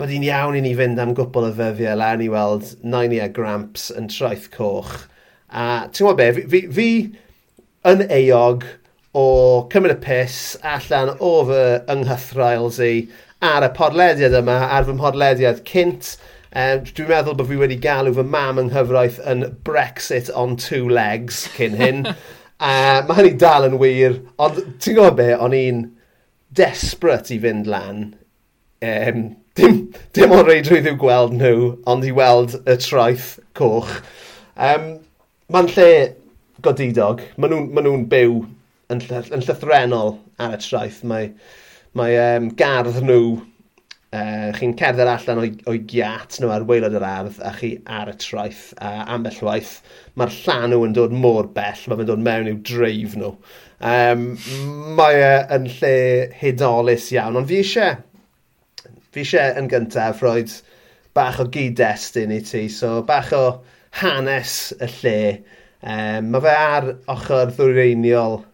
[0.01, 3.91] bod hi'n iawn i ni fynd am gwbl y ddyddiau lan i weld Nainia Gramps
[3.93, 4.95] yn traeth coch.
[5.51, 8.65] A ti'n gwybod be, fi, fi, fi yn eog
[9.19, 9.27] o
[9.73, 12.93] cymryd y pus allan o fy ynghythrails i
[13.45, 16.15] ar y podlediad yma, ar fy mhodlediad cynt.
[16.51, 20.89] Um, dwi'n meddwl bod fi wedi galw fy mam yng nghyfraith yn Brexit on two
[20.89, 22.05] legs cyn hyn.
[22.61, 25.79] Uh, mae hynny dal yn wir, ond ti'n gwybod be, o'n i'n
[26.53, 28.03] desperate i fynd lan.
[28.85, 29.23] Um,
[29.57, 29.79] dim,
[30.13, 33.95] dim o'r reidrwydd i'w gweld nhw, ond i weld y traeth coch.
[34.61, 34.91] Um,
[35.51, 35.89] Mae'n lle
[36.63, 38.35] godidog, maen nhw'n ma nhw byw
[38.93, 41.01] yn, ll yn llythrenol ar y traeth.
[41.09, 41.33] Mae
[41.99, 43.23] Mae um, gardd nhw,
[44.15, 48.13] uh, chi'n cerdded allan o'i, oi giat nhw ar weilod yr ardd a chi ar
[48.13, 49.73] y traeth a ambell waith
[50.15, 53.33] mae'r llan nhw yn dod mor bell, mae'n dod mewn i'w dreif nhw.
[53.91, 54.27] Um,
[54.99, 55.95] mae e yn lle
[56.39, 57.99] hudolus iawn, ond fi eisiau,
[59.11, 60.55] fi eisiau yn gyntaf roed
[61.19, 63.45] bach o gyd-destun i ti, so bach o
[63.99, 65.21] hanes y lle.
[65.81, 68.45] Um, mae fe ar ochr ddwyreiniol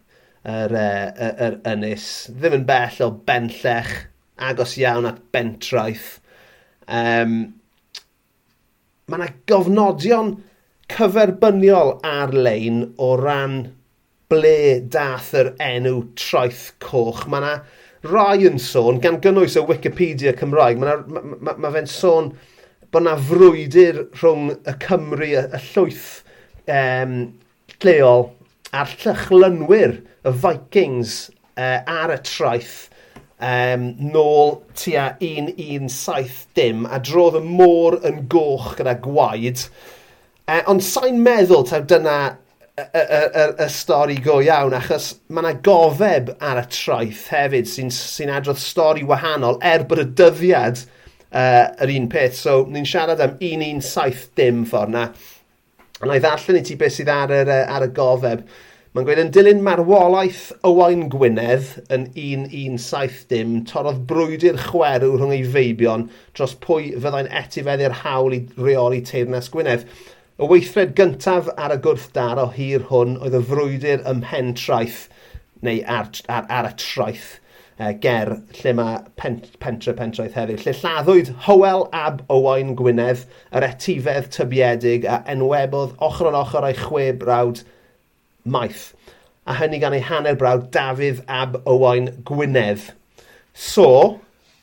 [0.46, 2.08] yr, uh, yr ynys.
[2.34, 3.94] Ddim yn bell o benllech,
[4.36, 6.16] agos iawn at bentraeth.
[6.86, 7.38] Um,
[9.06, 10.36] mae yna gofnodion
[10.92, 13.58] cyferbyniol ar-lein o ran
[14.30, 17.24] ble dath yr enw traeth coch.
[17.30, 17.54] Mae yna
[18.06, 22.30] rai yn sôn, gan gynnwys y Wikipedia Cymraeg, mae ma, ma, ma fe'n sôn
[22.92, 26.06] bod yna frwydr rhwng y Cymru, y, y llwyth
[26.70, 27.16] um,
[27.82, 28.28] lleol
[28.76, 29.96] a'r llychlynwyr
[30.26, 31.16] y Vikings
[31.56, 32.78] uh, ar y traeth
[33.38, 39.66] um, nôl tua 1-1-7 dim a drodd y môr yn goch gyda gwaed.
[40.46, 42.18] Uh, ond sa'n meddwl taw dyna
[42.76, 47.70] y, y, y, y stori go iawn, achos mae yna gofeb ar y traeth hefyd
[47.70, 52.36] sy'n sy, adrodd stori wahanol er bod y dyddiad uh, yr un peth.
[52.38, 55.08] So, ni'n siarad am 1170 ffordd na.
[55.96, 58.42] A na i ddarllen i ti beth sydd ar, yr, ar y gofeb.
[58.96, 66.06] Mae'n gweud yn dilyn marwolaeth Owain Gwynedd yn 1175, torodd brwydr chwerw rhwng ei feibion
[66.38, 69.84] dros pwy fyddai'n etifeddu'r hawl i reoli teirnas Gwynedd.
[70.40, 75.04] Y weithred gyntaf ar y gwrthdar o hir hwn oedd y frwydr ym Mhen Traeth,
[75.60, 77.28] neu ar, ar, ar y traeth,
[77.76, 78.32] uh, ger
[78.62, 85.04] lle mae pent, pentre pentraeth heddiw, lle lladdwyd Howel ab Owain Gwynedd, yr etifedd tybiedig
[85.04, 87.66] a enwebodd ochr yn ochr a'i chwe brawd
[88.46, 88.92] maith.
[89.46, 92.92] A hynny gan ei hanner brawd Dafydd Ab Owain Gwynedd.
[93.54, 94.20] So,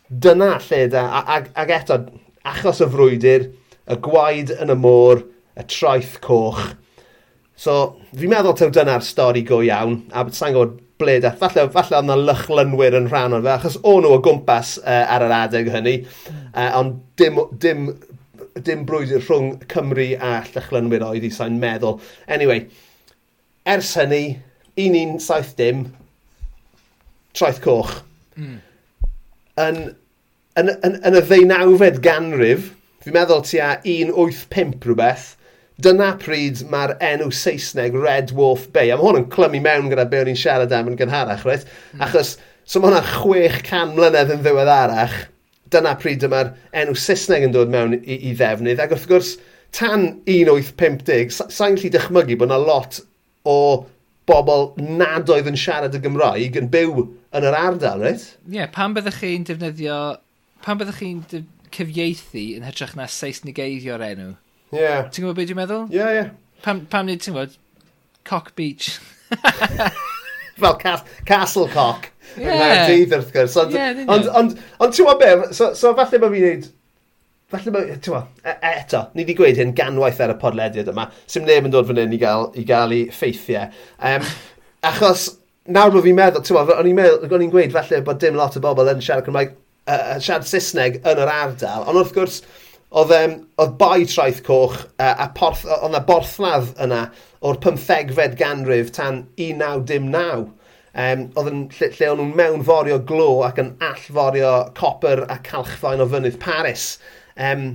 [0.10, 2.00] dyna lle da, ag, ag eto,
[2.46, 3.50] achos y frwydr,
[3.90, 5.24] y gwaed yn y môr,
[5.58, 6.62] y traeth coch.
[7.56, 11.34] So, fi'n meddwl taw dyna'r stori go iawn, a sa'n gwybod ble da.
[11.40, 15.04] Falle, falle oedd yna lychlynwyr yn rhan o'n fe, achos o'n nhw o gwmpas uh,
[15.16, 16.00] ar yr adeg hynny,
[16.54, 17.92] uh, ond dim, dim,
[18.66, 22.00] dim brwydr rhwng Cymru a llychlynwyr oedd i sa'n meddwl.
[22.32, 22.68] Anyway,
[23.70, 24.40] ers hynny,
[24.76, 25.92] 1170,
[27.34, 28.02] traeth coch.
[28.36, 28.58] Mm.
[29.64, 29.80] Yn,
[30.60, 32.72] yn, yn, yn, y ddeunawfed ganrif,
[33.04, 35.30] fi'n meddwl tua 185 rhywbeth,
[35.84, 40.08] dyna pryd mae'r enw Saesneg Red Wolf Bay, a mae hwn yn clymu mewn gyda
[40.10, 41.66] be o'n i'n siarad am yn gynharach, right?
[41.94, 42.04] Mm.
[42.08, 42.36] Achos,
[42.66, 45.18] so mae hwnna 600 mlynedd yn ddiweddarach,
[45.74, 46.54] dyna pryd dyma'r
[46.84, 49.34] enw Saesneg yn dod mewn i, i ddefnydd, ac wrth gwrs,
[49.74, 53.02] tan 1850, sa'n lli dychmygu bod yna lot
[53.44, 53.86] o
[54.30, 57.02] bobl nad oedd yn siarad y Gymraeg yn byw
[57.36, 58.30] yn yr ardal, reit?
[58.48, 59.98] Ie, yeah, pan byddwch chi'n defnyddio...
[60.64, 64.30] Pan byddwch chi'n cyfieithu yn hytrach na Saesnigeiddio'r enw?
[64.72, 64.80] Ie.
[64.80, 65.10] Yeah.
[65.10, 65.84] Ti'n gwybod beth dwi'n meddwl?
[65.90, 66.22] Ie, yeah, ie.
[66.22, 66.62] Yeah.
[66.64, 67.58] Pam, pam nid ti'n gwybod?
[68.30, 68.94] Cock Beach.
[70.62, 72.12] Fel cas Castle Cock.
[72.38, 72.48] Ie.
[72.48, 72.86] Yeah.
[72.88, 73.58] Dydd, wrth gwrs.
[73.60, 75.52] Ond, yeah, ond, ond, ond ti'n gwybod beth?
[75.58, 76.72] So, so falle bod fi'n neud
[77.54, 78.16] Falle mae, ti'n
[78.66, 81.04] eto, ni wedi gweud hyn ganwaith ar y podlediad yma.
[81.30, 83.68] sy'n neb yn dod fan hyn i gael, i gael i ffeithiau.
[84.10, 84.26] Um,
[84.90, 85.28] achos,
[85.70, 88.58] nawr mae fi'n meddwl, ti'n o'n i'n meddwl, o'n i'n gweud falle bod dim lot
[88.58, 89.54] o bobl yn siarad Cymraeg,
[89.86, 91.86] uh, siarad Saesneg yn yr ardal.
[91.86, 92.42] Ond wrth gwrs,
[92.90, 97.06] oedd, um, oedd bai traeth coch uh, a porth, oedd na borthladd yna
[97.46, 100.50] o'r 15fed ganrif tan 1909.
[100.94, 106.02] Um, oedd yn lle, lle o'n nhw'n mewnforio glo ac yn allforio copr a calchfaen
[106.02, 106.96] o fynydd Paris.
[107.38, 107.68] Um,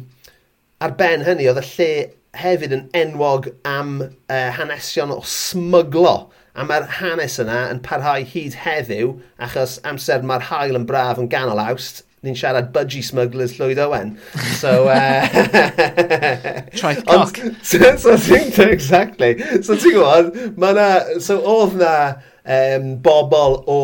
[0.81, 1.93] ar ben hynny, oedd y lle
[2.39, 6.29] hefyd yn enwog am uh, hanesion o smyglo.
[6.59, 11.31] A mae'r hanes yna yn parhau hyd heddiw, achos amser mae'r hael yn braf yn
[11.31, 14.17] ganol awst, ni'n siarad budgie smugglers Llywyd Owen.
[14.59, 15.27] So, uh...
[16.75, 17.39] Traeth cock.
[17.63, 19.37] so, so think, exactly.
[19.63, 20.89] So ti'n gwybod, mae na,
[21.23, 21.95] so oedd na
[22.43, 23.81] um, bobl o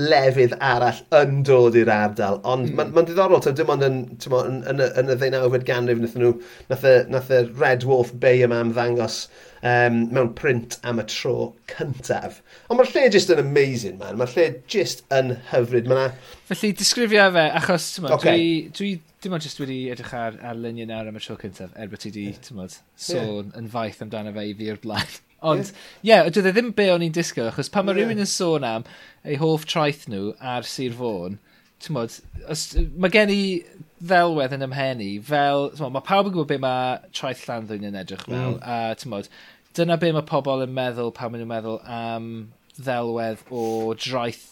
[0.00, 2.38] lefydd arall yn dod i'r ardal.
[2.48, 2.76] Ond mm.
[2.78, 3.98] mae'n ma diddorol, ta, dim ond yn,
[4.32, 6.32] mo, yn, yn, yn y ddeunawfed ganrif nath, nhw,
[6.70, 9.26] nath, y, nath y Red Wolf Bay yma am ddangos
[9.60, 12.40] um, mewn print am y tro cyntaf.
[12.70, 14.16] Ond mae'r lle just yn amazing, man.
[14.20, 15.90] Mae'r lle just yn hyfryd.
[15.90, 16.08] Mae'na...
[16.48, 18.38] Felly, disgrifio fe, achos ma, okay.
[18.38, 21.76] dwi, dwi dim ond jyst wedi edrych ar, ar luniau nawr am y tro cyntaf,
[21.76, 22.80] er bod ti wedi yeah.
[22.96, 23.60] sôn yeah.
[23.60, 25.20] yn faith amdano fe i fi o'r blaen.
[25.42, 26.22] Ond, ie, yeah.
[26.22, 28.06] yeah, dydw ddim be o'n i'n disgo, achos pan mae yeah.
[28.06, 28.84] rhywun yn sôn am
[29.26, 31.40] eu hoff traeth nhw ar Sir Fôn,
[31.90, 32.14] mod,
[32.50, 32.62] os,
[32.94, 33.40] mae gen i
[34.02, 38.22] ddelwedd yn ymhenni, fel, mod, mae pawb yn gwybod be mae traeth Llanddwyn yn edrych
[38.28, 38.62] fel, mm.
[38.62, 39.30] a mod,
[39.74, 42.32] dyna be mae pobl yn meddwl pan maen nhw'n meddwl am
[42.78, 43.66] ddelwedd o
[43.98, 44.48] draeth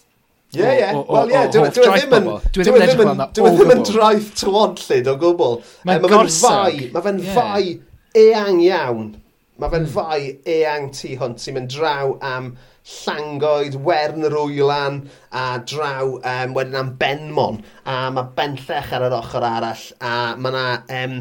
[0.50, 0.86] Ie, ie.
[1.06, 2.24] Wel, ie, dwi e- e ddim yn...
[2.56, 5.60] Dwi e ddim yn draeth tywodllyd o gwbl.
[5.86, 6.74] Mae'n gorsaw.
[6.90, 7.76] Mae fe'n fai
[8.18, 9.12] eang iawn
[9.60, 12.46] Mae fe'n fai eang tu hwnt sy'n mynd draw am
[12.90, 14.96] llangoed, wern yr wylan
[15.36, 20.54] a draw um, wedyn am Benmon a mae Benllech ar yr ochr arall a mae
[20.54, 20.64] yna
[21.02, 21.18] um,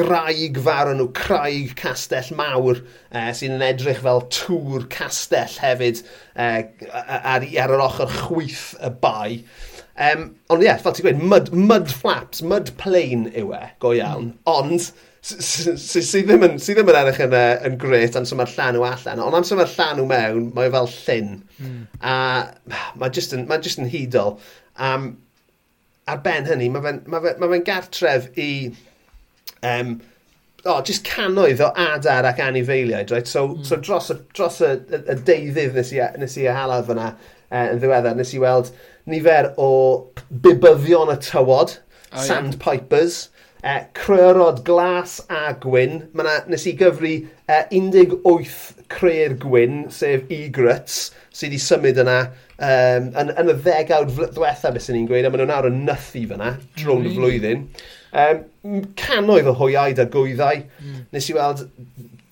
[0.00, 6.62] graig fawr yn nhw, craig castell mawr uh, sy'n edrych fel tŵr castell hefyd uh,
[7.04, 9.30] ar, ar yr ochr chwyth y bai.
[9.94, 13.92] Um, ond ie, yeah, fel ti'n gweud, mud, mud flaps, mud plain yw e, go
[13.92, 14.32] iawn.
[14.32, 14.54] Mm.
[14.56, 14.94] Ond
[15.24, 17.34] sydd ddim yn, sy ddim yn edrych yn,
[17.68, 20.88] yn gret am sy'n mae'r llanw allan, ond am sy'n mae'r llanw mewn, mae fel
[20.92, 21.30] llyn.
[21.56, 21.84] Mm.
[22.04, 22.16] A
[23.00, 24.36] mae jyst yn, mae just yn hudol.
[24.76, 25.14] Um,
[26.10, 28.50] ar ben hynny, mae fe'n ma fe, ma fe gartref i...
[29.64, 29.96] Um,
[30.68, 33.28] oh, just canoedd o adar ac anifeiliaid, right?
[33.28, 33.64] So, mm.
[33.64, 37.66] so dros, y, dros y, y, y deuddydd nes i, nes i halaf yna uh,
[37.70, 38.74] yn ddiweddar, nes i weld
[39.08, 39.70] nifer o
[40.44, 41.78] bibyddion y tywod,
[42.12, 43.33] oh, sandpipers, yeah.
[43.64, 46.02] E, uh, cryrod glas a gwyn.
[46.12, 52.18] Mae nes i gyfru e, uh, 18 creu'r gwyn, sef egrets, sydd wedi symud yna
[52.58, 55.80] um, yn, yn y ddegawd ddiwetha beth sy'n ni'n gweud, a maen nhw nawr yn
[55.88, 57.64] nythu fyna drwy'n y flwyddyn.
[58.14, 58.44] Um,
[59.00, 60.60] canoedd o hwyaid a gwyddau.
[60.84, 61.00] Mm.
[61.16, 61.64] Nes i weld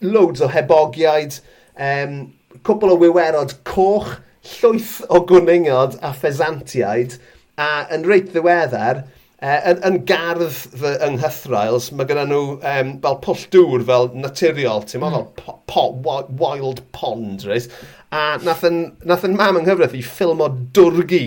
[0.05, 1.41] loads o hebogiaid,
[1.89, 2.21] um,
[2.61, 4.19] cwbl o wywerod coch,
[4.59, 7.17] llwyth o gwningod a ffesantiaid,
[7.59, 9.05] a yn reit ddiweddar,
[9.43, 15.03] yn, yn gardd fy ynghythrails, mae gyda nhw um, fel pwll dŵr fel naturiol, ti'n
[15.03, 15.17] mm.
[15.17, 17.67] fel po, po, wild pond, reis.
[18.15, 21.25] A nath yn, nath yn mam yng Nghyfraith i ffilm o dwrgi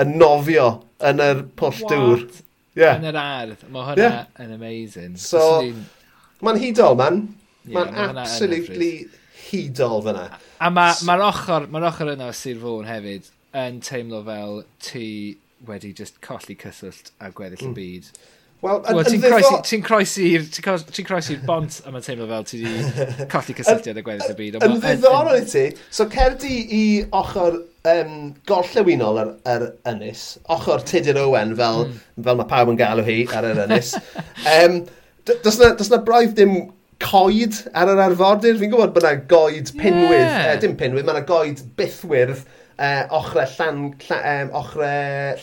[0.00, 0.68] yn nofio
[1.10, 2.24] yn yr pwll dŵr.
[2.78, 2.96] Yeah.
[2.96, 3.64] Yn yr ardd.
[3.74, 4.20] Mae hwnna yeah.
[4.40, 5.16] yn amazing.
[5.20, 5.42] So,
[6.44, 7.24] mae'n hudol, man.
[7.66, 8.92] Yeah, Mae'n ma absolutely
[9.48, 10.28] hudol fyna.
[10.30, 14.62] A, a mae'r ma ochr, ma ochr yna o Sir Fôn hefyd yn teimlo fel
[14.84, 15.08] ti
[15.66, 17.78] wedi just colli cyswllt a gweddill y mm.
[17.78, 18.10] byd.
[18.58, 24.00] Wel, well, ti'n croesi'r ti'n croesi'r bont a mae'n teimlo fel ti wedi colli cysylltiad
[24.00, 24.58] a gweddill y byd.
[24.66, 26.84] Yn ddiddorol i ti, so cerdi i
[27.14, 27.60] ochr
[27.92, 28.16] um,
[28.50, 32.24] gorllewinol yr, yr ynys, ochr Tudur Owen fel, mm.
[32.26, 33.94] fel mae pawb yn galw hi ar yr ynys.
[34.56, 34.82] um,
[35.30, 36.58] does, na, na braidd dim
[37.02, 38.58] coed ar yr arfordir?
[38.58, 40.48] Fi'n gwybod bod yna goed pinwydd, yeah.
[40.50, 42.42] eh, dim pinwydd, mae yna goed bythwyrdd
[42.78, 44.94] uh, ochrau llan, lla, um, ochre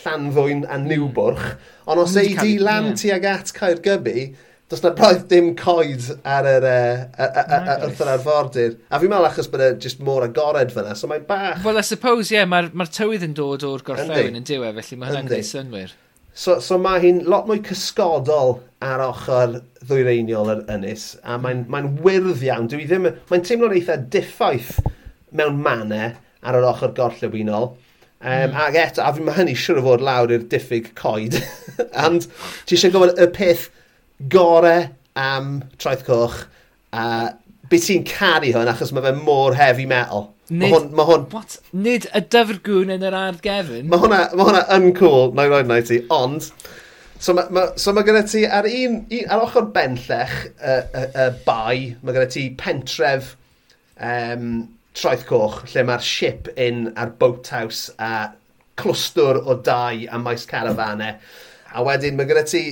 [0.01, 1.45] Llanddwyn a Niwbwrch.
[1.85, 2.99] Ond os ei di lan yeah.
[3.03, 4.29] tuag at Caergybi,
[4.71, 8.79] does na braidd dim coed ar yr wrth yr arfordir.
[8.89, 11.61] A fi'n meddwl achos bod e just mor agored fyna, so mae'n bach...
[11.65, 14.99] Well, I suppose, ie, yeah, mae'r ma tywydd yn dod o'r gorllewin yn diwe, felly
[15.01, 15.93] mae hynny'n gwneud synwyr.
[16.35, 21.69] So, so mae hi'n lot mwy cysgodol ar ochr ddwyreiniol yr ynys, a mae'n mm.
[21.71, 22.65] mae wyrdd iawn.
[22.73, 23.05] Dwi ddim...
[23.29, 24.79] Mae'n teimlo'n eitha diffaith
[25.37, 27.71] mewn mannau, ar yr ochr gorllewinol.
[28.25, 28.59] Um, mm.
[28.65, 31.39] Ac eto, a fi mae hynny siŵr o fod lawr i'r diffyg coed.
[32.05, 32.27] And
[32.65, 33.67] ti eisiau gofyn y peth
[34.31, 34.77] gore
[35.19, 36.45] am traeth coch
[36.95, 37.35] a
[37.69, 40.31] beth ti'n caru hwn achos mae fe mor heavy metal.
[40.49, 41.57] Nid, ma hwn, ma hwn, what?
[41.73, 43.87] Nid y dyfrgwn yn yr ardd gefn?
[43.89, 46.51] Mae hwnna, ma hwnna yn cool, na i roed na i ti, ond...
[47.25, 50.81] So mae ma, so ma gyda ti ar un, un ar ochr benllech y uh,
[50.99, 53.31] uh, uh, bai, mae gyda ti pentref
[53.95, 54.49] um,
[54.95, 58.31] Traeth Coch, lle mae'r ship in a'r boathouse a
[58.79, 61.19] clwstwr o dau a maes carafanau.
[61.75, 62.63] A wedyn mae gyda ti,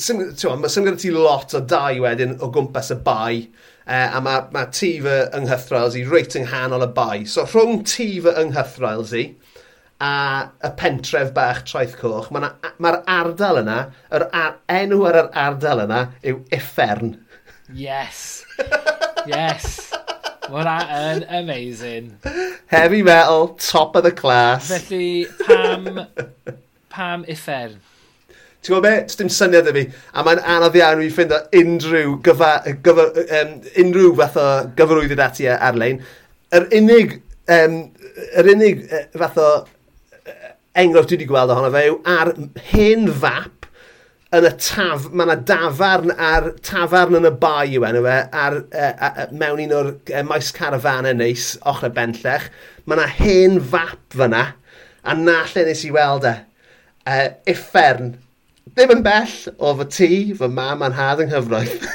[0.00, 0.22] sym,
[0.62, 3.42] mae sym gyda ti lot o dau wedyn o gwmpas y bai.
[3.88, 5.48] Uh, a mae, ma tŷ fy yng
[5.96, 7.18] i reit yng nghanol y bai.
[7.28, 9.28] So rhwng tŷ fy yng i
[10.00, 10.12] a
[10.62, 13.78] y pentref bach traeth coch, mae'r ma, ardal yna,
[14.14, 17.16] yr ar, enw ar yr ardal yna yw Iffern.
[17.74, 18.44] Yes.
[19.26, 19.87] Yes.
[20.48, 22.06] Mae hwnna yn amazing.
[22.72, 24.68] Heavy metal, top of the class.
[24.70, 26.06] Felly, pam,
[26.88, 27.74] pam uffern?
[28.64, 28.92] Ti'n gwybod be?
[29.04, 29.82] Does dim syniad i fi.
[30.16, 32.52] A mae'n anodd iawn i ffrind o unrhyw, gyfa,
[32.86, 33.06] gyfa,
[33.42, 33.52] um,
[33.84, 34.46] unrhyw fath o
[34.78, 36.00] gyfarwydd i dati ar-lein.
[36.56, 37.18] Yr unig,
[37.58, 37.76] um,
[38.40, 39.50] yr unig uh, fath o
[40.78, 42.32] enghraifft dwi wedi gweld ohono fe yw ar
[42.72, 43.57] hen fap
[44.36, 48.58] yn y taf, mae yna dafarn ar tafarn yn y bai yw enw e, ar,
[48.68, 52.50] e, e, e mewn un o'r e, maes carafanau neis, ochr y benllech.
[52.84, 54.42] Mae yna hen fap fyna,
[55.00, 56.34] a na lle nes i weld e.
[57.08, 57.16] e
[57.54, 58.18] effern,
[58.74, 60.10] ddim yn bell o fy tŷ,
[60.42, 61.88] fy mam a'n had yng Nghyfroedd.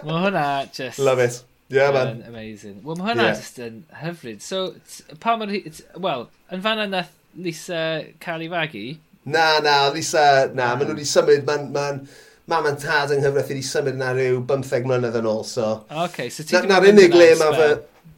[0.00, 1.04] Mae hwnna just...
[1.04, 1.42] Love it.
[1.68, 2.24] Yeah, man.
[2.26, 2.80] Amazing.
[2.82, 3.36] Wel, mae hwnna yeah.
[3.36, 4.40] just yn hyfryd.
[4.40, 4.72] So,
[5.20, 5.52] pa mor...
[6.00, 8.86] Wel, yn fanna nath Lisa cael ei fagu,
[9.24, 12.00] Na, na, Lisa, isa, na, maen nhw wedi symud, ma'n, ma'n,
[12.48, 15.82] mam yn tad yng Nghyfraith wedi symud yna rhyw 15 mlynedd yn ôl, so...
[16.06, 17.68] Okay, so ti Na'r unig le mae fy...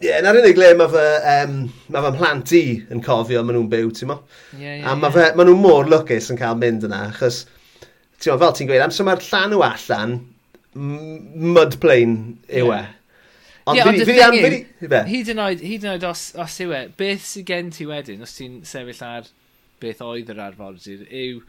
[0.03, 1.59] Ie, yeah, na'r unig le mae fy, um,
[1.95, 2.63] mae fy mhlant i
[2.95, 4.21] yn cofio maen nhw'n byw, ti'n mo?
[4.55, 5.35] Yeah, yeah, a mae yeah.
[5.39, 7.43] maen nhw mor lwcus yn cael mynd yna, achos,
[8.23, 10.17] ti'n mo, fel ti'n gweud, amser mae'r llanw allan,
[11.59, 12.81] mud plane yw e.
[12.81, 12.99] Yeah.
[13.63, 14.25] Ond fi ond y thing
[14.87, 17.87] yw, hyd yn oed, hyd yn oed os, os yw e, beth sydd gen ti
[17.87, 19.29] wedyn os ti'n sefyll ar
[19.83, 21.43] beth oedd yr arfordir yw,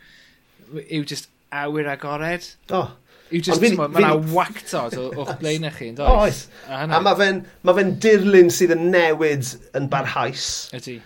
[0.83, 2.49] yw just awyr agored.
[2.71, 2.81] O.
[2.81, 2.91] Oh.
[3.33, 6.01] Yw just, mae'n ma wactod o, o'ch blaen chi, yn?
[6.05, 6.43] Oes.
[6.67, 10.49] A, a mae fe'n ma fe dirlun sydd yn newid yn barhaus.
[10.77, 10.99] Ydy.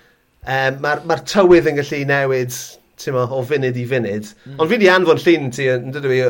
[0.47, 2.57] Um, Mae'r ma tywydd yn gallu newid
[3.13, 4.31] ma, o funud i funud.
[4.43, 4.57] Mm.
[4.57, 6.21] Ond fi di anfon llun ti, yn dydw i,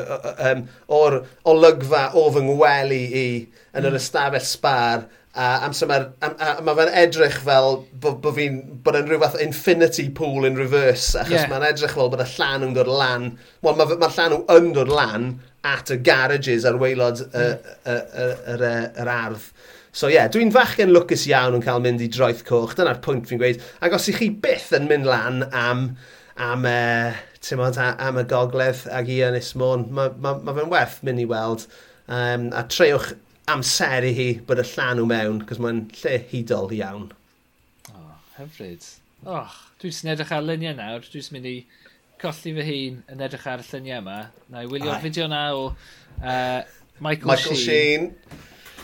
[0.51, 0.63] um,
[0.99, 1.21] o'r
[1.53, 3.89] olygfa o fy ngwely i yn mm.
[3.89, 6.07] yr ystafell sbar A amser mae'r...
[6.25, 8.57] A, a, mae fe'n edrych fel bod bo fi'n...
[8.85, 11.49] Bod yn rhyw fath infinity pool in reverse, achos yeah.
[11.51, 13.29] mae'n edrych fel bod y llan yn dod lan...
[13.61, 15.35] Wel, mae'r ma llan yn dod lan
[15.67, 19.07] at y garages ar weilod yr mm.
[19.07, 19.51] ardd.
[19.97, 23.29] So ie, yeah, dwi'n fachgen lwcus iawn yn cael mynd i droeth coch, dyna'r pwynt
[23.29, 23.61] fi'n gweud.
[23.81, 25.87] Ac os i chi byth yn mynd lan am,
[26.37, 26.81] am, e,
[27.37, 30.99] uh, mod, am y gogledd ag i Ynys Môn, mae ma, ma, ma fe'n werth
[31.07, 31.65] mynd i weld.
[32.07, 33.15] Um, a treuwch
[33.51, 37.09] amseru hi bod y llanw mewn, cos mae'n lle hudol iawn.
[37.93, 38.83] O, oh, hyfryd.
[39.23, 41.55] Och, dwi'n jyst yn edrych ar luniau nawr, dwi'n jyst mynd i
[42.21, 44.17] colli fy hun yn edrych ar y lluniau yma.
[44.51, 46.59] Na i wylio'r fideo na o uh,
[46.99, 47.63] Michael, Michael Sheen.
[47.63, 48.11] Sheen.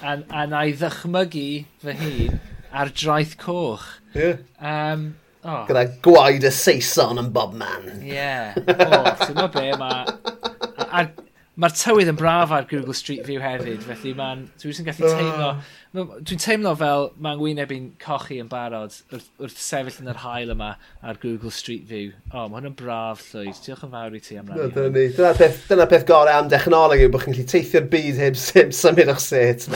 [0.04, 1.50] A, a na i ddychmygu
[1.84, 2.40] fy hun
[2.72, 3.90] ar draeth coch.
[4.16, 4.40] Yeah.
[4.64, 5.10] Um,
[5.44, 5.66] oh.
[5.68, 7.92] Gyda gwaed y Saeson yn bob man.
[8.00, 8.16] Ie.
[8.16, 8.56] Yeah.
[8.64, 11.12] O, ti'n be, mae...
[11.54, 14.40] Mae'r tywydd yn braf ar Google Street View hefyd, felly mae'n...
[14.58, 15.50] Dwi'n gallu teimlo...
[15.52, 15.76] Ah.
[15.94, 20.50] Dwi'n teimlo fel mae'n wyneb i'n cochi yn barod wrth, wrth sefyll yn yr hael
[20.56, 20.72] yma
[21.06, 22.16] ar Google Street View.
[22.32, 23.62] O, oh, mae hwn yn braf llwyd.
[23.68, 24.72] Diolch yn fawr i ti am rannu.
[24.74, 25.06] Dyna ni.
[25.14, 29.14] Dyna peth, dyna peth gorau am dechnoleg yw bod chi'n gallu teithio'r byd heb symud
[29.14, 29.70] o'ch set.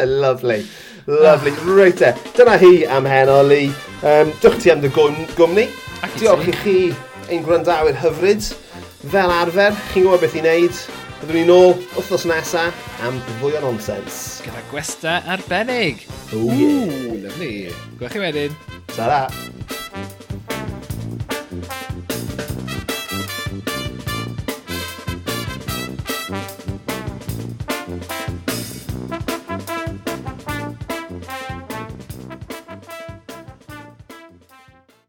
[0.00, 0.62] Lovely.
[1.28, 1.52] Lovely.
[1.68, 2.14] Reit e.
[2.40, 3.68] Dyna hi am heno, Lee.
[4.00, 5.68] Um, Dwch ti am dy gwmni.
[6.16, 6.78] Diolch i chi
[7.28, 8.54] ein gwrandawyr hyfryd.
[9.12, 10.78] Fel arfer, chi'n gwybod beth i wneud.
[11.20, 14.20] Byddwn ni nôl wythnos nesaf am fwy o nonsens.
[14.44, 16.06] Gyda gwesta arbennig.
[16.32, 16.88] Ooh, yeah.
[16.88, 17.50] Ooh, lyfni.
[18.00, 18.56] Gwech chi wedyn.
[18.96, 19.26] Ta-ra.